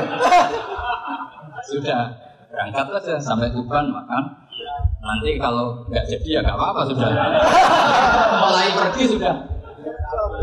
[1.63, 2.11] Sudah
[2.51, 4.42] berangkat aja sampai Tuban makan.
[5.03, 7.07] Nanti kalau nggak jadi ya nggak apa-apa sudah.
[8.47, 9.35] Mulai pergi sudah.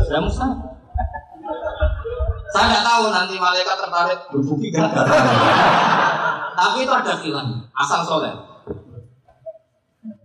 [0.05, 0.57] Sudah mustahil.
[2.51, 4.91] Saya nggak tahu nanti malaikat tertarik berbuki gak.
[6.61, 8.35] Tapi itu ada kilan, asal soleh.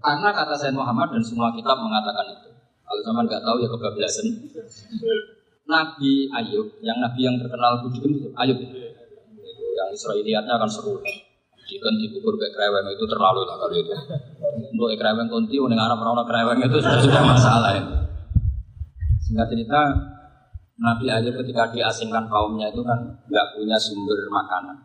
[0.02, 2.50] Karena kata Sayyid Muhammad dan semua kitab mengatakan itu.
[2.86, 4.26] Kalau zaman nggak tahu ya kebablasan.
[5.66, 7.88] Nabi Ayub, yang Nabi yang terkenal itu
[8.36, 8.58] Ayub.
[9.76, 11.00] Yang Israeliatnya akan seru.
[11.66, 13.90] Budikan dikubur ke kreweng itu terlalu lah kalau itu.
[14.70, 17.90] Untuk kreweng konti, uning Arab orang kreweng itu sudah sudah masalah itu.
[19.18, 19.80] Singkat cerita,
[20.78, 24.78] Nabi Ayub ketika diasingkan kaumnya itu kan nggak punya sumber makanan.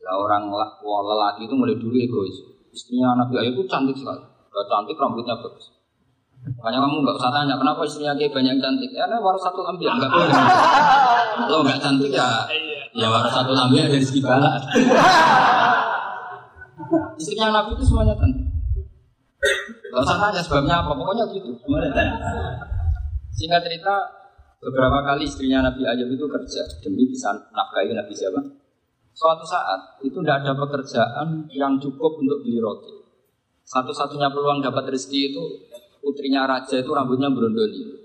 [0.00, 0.48] Lah orang
[0.80, 2.48] lelaki itu mulai dulu egois.
[2.72, 4.24] Istrinya Nabi Ayub itu cantik sekali.
[4.24, 5.68] Gak cantik rambutnya bagus.
[6.42, 8.88] Makanya kamu nggak usah tanya kenapa istrinya kayak banyak cantik.
[8.96, 10.32] Ya, nah, baru satu ambil nggak boleh.
[11.44, 12.48] Kalau nggak cantik ya,
[12.92, 14.62] ya baru satu ambil dari segi balas.
[17.20, 18.46] Istrinya Nabi itu semuanya cantik.
[19.92, 21.52] Gak usah tanya sebabnya apa, pokoknya gitu.
[23.32, 23.96] Singkat cerita,
[24.62, 28.40] beberapa kali istrinya Nabi Ayub itu kerja demi bisa nafkahi Nabi siapa?
[29.12, 32.94] Suatu saat itu tidak ada pekerjaan yang cukup untuk beli roti.
[33.68, 35.42] Satu-satunya peluang dapat rezeki itu
[36.00, 38.00] putrinya raja itu rambutnya berondoli.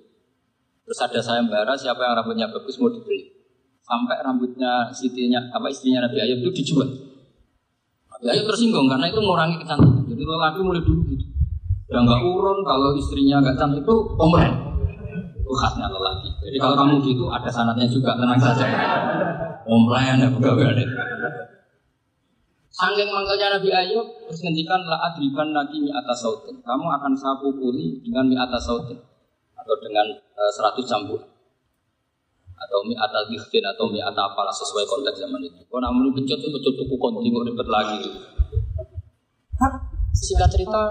[0.84, 3.37] Terus ada sayembara siapa yang rambutnya bagus mau dibeli.
[3.88, 6.92] Sampai rambutnya sitinya apa istrinya Nabi Ayub itu dijual.
[8.12, 10.04] Nabi Ayub tersinggung karena itu mengurangi kecantikan.
[10.12, 11.26] Jadi lelaki mulai dulu gitu.
[11.88, 14.52] Udah nggak urun kalau istrinya nggak cantik itu komplain.
[15.40, 16.28] Itu khasnya lelaki.
[16.44, 18.68] Jadi kalau kamu gitu ada sanatnya juga tenang saja.
[19.64, 20.84] Komplain ya pegawai.
[22.68, 26.60] Sangking mangkalnya Nabi Ayub terus ngendikan la adriban lagi mi atas sautin.
[26.60, 29.00] Kamu akan saya pukuli dengan mi atas sautin
[29.56, 31.37] atau dengan uh, 100 cambuk
[32.58, 35.62] atau mi atas giftin atau mi atas apalah sesuai konteks zaman itu.
[35.70, 38.10] Kau namun pecut itu pecut tuku konti mau ribet lagi.
[40.18, 40.82] Singkat cerita,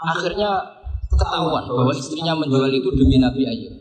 [0.00, 0.50] akhirnya
[1.12, 3.74] ketahuan bahwa istrinya menjual itu demi Nabi Ayub.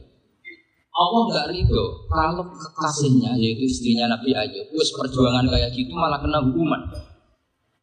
[0.93, 6.43] Allah nggak ridho kalau kekasihnya yaitu istrinya Nabi Ayub terus perjuangan kayak gitu malah kena
[6.43, 6.81] hukuman.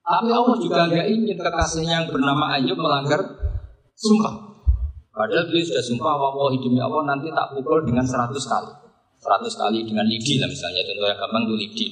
[0.05, 3.19] Tapi Allah juga nggak ingin kekasihnya yang bernama Ayub melanggar
[3.97, 4.50] sumpah.
[5.11, 8.73] Padahal beliau sudah sumpah Allah hidupnya Allah nanti tak pukul dengan 100 kali.
[9.21, 11.87] 100 kali dengan lidi lah misalnya contoh yang gampang itu lidi.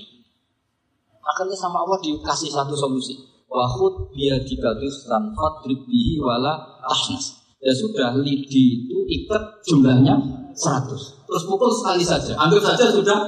[1.20, 3.18] Akhirnya sama Allah dikasih satu solusi.
[3.48, 7.42] Wahud dia dikatus tanfat bihi wala ahnas.
[7.58, 10.14] Ya sudah lidi itu ikat jumlahnya
[10.54, 11.26] 100.
[11.26, 12.38] Terus pukul sekali saja.
[12.38, 13.18] Anggap saja sudah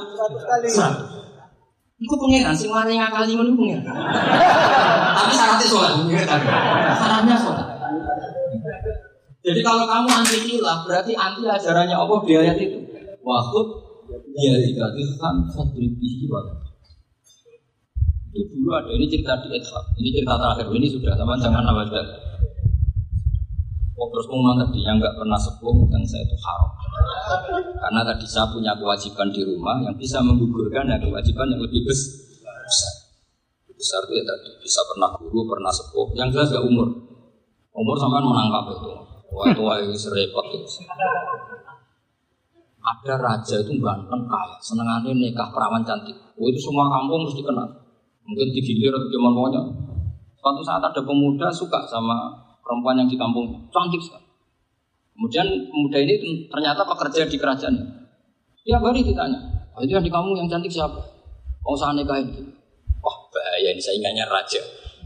[0.70, 1.20] 100.
[2.00, 3.84] Iku pengiran, sing wani ngakali ngono pengiran.
[3.84, 5.92] Tapi syaratnya sholat,
[6.96, 7.66] syaratnya sholat.
[9.40, 12.78] Jadi kalau kamu anti khilaf, berarti anti ajarannya Allah di ayat itu.
[13.24, 13.68] Wahud
[14.36, 16.40] dia dikatakan fadribihi wa
[18.30, 19.84] itu dulu ada ini cerita di Ethab.
[19.98, 21.90] Ini cerita terakhir ini sudah teman jangan nambah
[24.00, 26.72] Oh, terus ngomong tadi yang nggak pernah sepuh dan saya itu haram.
[27.84, 32.16] Karena tadi saya punya kewajiban di rumah yang bisa menggugurkan ya kewajiban yang lebih besar.
[33.76, 36.16] Besar itu ya tadi bisa pernah guru, pernah sepuh.
[36.16, 36.88] Yang jelas gak umur.
[37.76, 39.09] Umur sampai menangkap itu.
[39.30, 40.82] Wah itu serepot itu.
[42.80, 46.16] Ada raja itu ganteng kaya, senengannya nikah perawan cantik.
[46.34, 47.68] Oh, itu semua kampung mesti kenal.
[48.24, 49.62] Mungkin digilir atau gimana pokoknya.
[50.40, 52.32] Suatu saat ada pemuda suka sama
[52.64, 54.24] perempuan yang di kampung cantik sekali.
[55.12, 57.76] Kemudian pemuda ini ternyata pekerja di kerajaan.
[58.64, 59.40] Tiap hari ditanya,
[59.76, 60.96] oh, itu yang di kampung yang cantik siapa?
[61.60, 62.32] Mau saya nikahin.
[63.04, 64.60] Wah bahaya ini saingannya raja.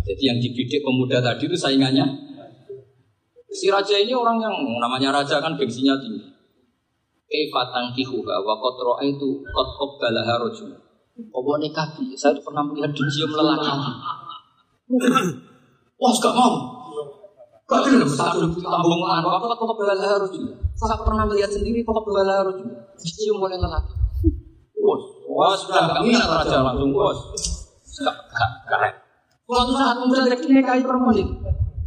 [0.06, 2.06] Jadi yang dibidik pemuda tadi itu saingannya.
[3.54, 4.50] Si raja ini orang yang
[4.82, 6.26] namanya raja kan gengsinya tinggi.
[7.30, 10.74] Keifatan kihuha wa kotroa itu kot kobbalaha rojul.
[11.30, 11.86] Oh nikah
[12.18, 13.70] saya pernah melihat dicium lelaki.
[15.94, 16.54] Wah, gak mau.
[17.64, 19.78] Gak benar, satu tambung apa kok kok.
[20.74, 22.58] Saya pernah melihat sendiri kok bela harus.
[22.98, 23.94] Dicium oleh lelaki.
[25.30, 27.18] Wah, sudah gak minat raja langsung bos.
[28.02, 28.18] Gak
[28.66, 28.94] keren.
[29.46, 31.22] Suatu saat kemudian dia nikahi perempuan.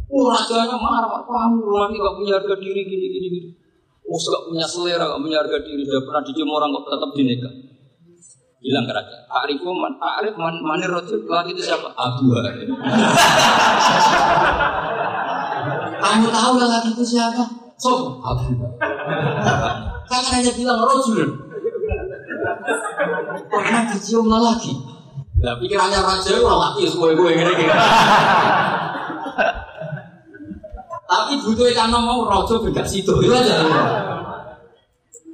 [0.08, 3.50] Wah, rajanya marah, kamu ini gak punya harga diri gini gini gini.
[4.08, 7.52] Oh, gak punya selera, gak punya harga diri, sudah pernah dicium orang kok tetap dinikah.
[8.58, 11.92] Bilang ke raja, Arifu man, Arif man, manir rojul, lagi itu siapa?
[11.92, 12.32] Abu
[15.98, 17.44] Kamu tahu lelaki itu siapa?
[17.78, 18.58] Sob, Abu
[20.08, 21.36] Kan hanya bilang rojul.
[23.52, 24.72] Pernah dicium lelaki.
[25.38, 27.74] Lah pikirannya raja lelaki ya gue gue gini gini.
[31.08, 33.64] Tapi butuh ikan mau rojo beda situ itu aja.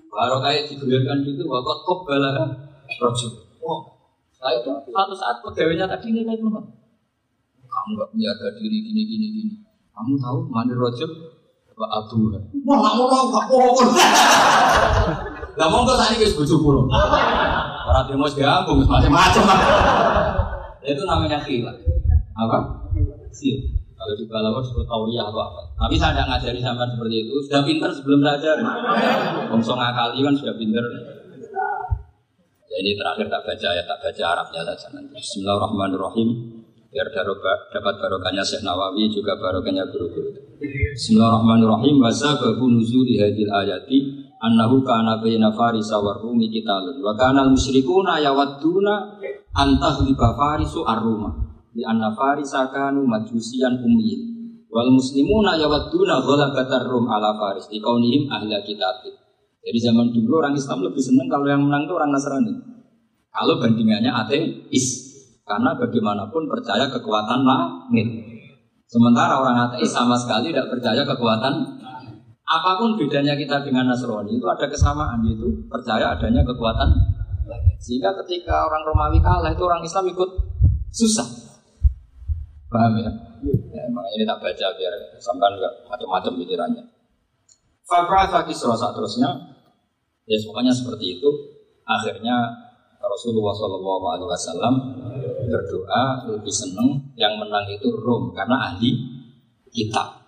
[0.07, 2.31] Baru kayak digulirkan gitu, wakot kok bala
[3.03, 3.29] rojo.
[3.59, 3.83] Oh,
[4.31, 9.55] saya itu satu saat pegawainya tadi kayak Kamu nggak harga diri gini gini gini.
[9.91, 11.11] Kamu tahu mandi rojab
[11.75, 12.31] Pak Abu?
[12.71, 13.75] Wah, mau tahu, nggak mau.
[15.59, 16.87] Nggak mau nggak tadi guys bujuk pulau.
[17.85, 19.45] Orang timur gabung, macam-macam.
[20.87, 21.75] Itu namanya khilaf.
[22.39, 22.59] Apa?
[23.35, 23.83] Khilaf.
[24.05, 25.65] Kalau di Balawa disebut tauriah atau apa.
[25.81, 27.35] Tapi saya tidak ngajari sampai seperti itu.
[27.49, 28.57] Sudah pinter sebelum saya ajar.
[29.49, 30.85] Bongso ngakali kan sudah pinter.
[32.69, 35.17] Ya ini terakhir tak baca ya tak baca Arabnya saja nanti.
[35.17, 36.29] Bismillahirrahmanirrahim
[36.93, 37.09] biar
[37.73, 40.37] dapat barokahnya Syekh Nawawi juga barokahnya guru-guru.
[40.93, 43.99] Bismillahirrahmanirrahim wa sababu nuzuli hadil ayati
[44.45, 49.17] annahu kana baina farisa wa rumi qitalun wa kana al musyrikuna yawadduna
[49.57, 54.35] antah liba farisu ar-ruma di anna farisa kanu majusian ummiyin
[54.75, 59.07] Wal muslimuna yawadduna ghalabatar rum ala faris di kaunihim ahla kitab.
[59.63, 62.59] Jadi zaman dulu orang Islam lebih senang kalau yang menang itu orang Nasrani.
[63.31, 65.15] Kalau bandingannya ateis.
[65.47, 68.09] Karena bagaimanapun percaya kekuatan langit.
[68.91, 71.55] Sementara orang ateis sama sekali tidak percaya kekuatan
[72.45, 76.93] apa pun bedanya kita dengan Nasrani itu ada kesamaan yaitu percaya adanya kekuatan
[77.81, 80.29] sehingga ketika orang Romawi kalah itu orang Islam ikut
[80.93, 81.25] susah
[82.75, 83.13] paham ya
[83.45, 86.85] Ya, makanya ini tak baca biar sampai enggak macam-macam pikirannya.
[87.85, 89.29] Fakra Kisra saat terusnya,
[90.25, 91.29] ya pokoknya seperti itu.
[91.85, 92.49] Akhirnya
[93.05, 94.75] Rasulullah Shallallahu Alaihi Wasallam
[95.45, 98.97] berdoa lebih seneng yang menang itu Rom karena ahli
[99.69, 100.25] kitab.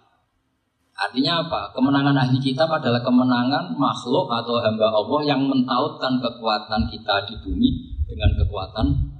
[0.92, 1.72] Artinya apa?
[1.72, 7.70] Kemenangan ahli kitab adalah kemenangan makhluk atau hamba Allah yang mentautkan kekuatan kita di bumi
[8.04, 9.16] dengan kekuatan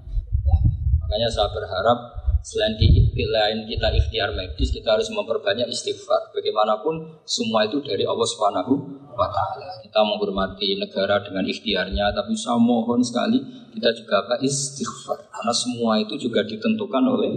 [1.07, 1.99] Makanya saya berharap
[2.47, 6.31] Selain di lain kita ikhtiar medis, kita harus memperbanyak istighfar.
[6.31, 8.73] Bagaimanapun semua itu dari Allah Subhanahu
[9.19, 9.83] wa taala.
[9.83, 13.43] Kita menghormati negara dengan ikhtiarnya, tapi saya mohon sekali
[13.75, 15.27] kita juga apa istighfar.
[15.27, 17.35] Karena semua itu juga ditentukan oleh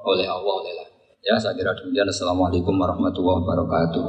[0.00, 0.72] oleh Allah oleh
[1.22, 2.08] Ya, saya kira demikian.
[2.08, 4.04] Assalamualaikum warahmatullahi wabarakatuh.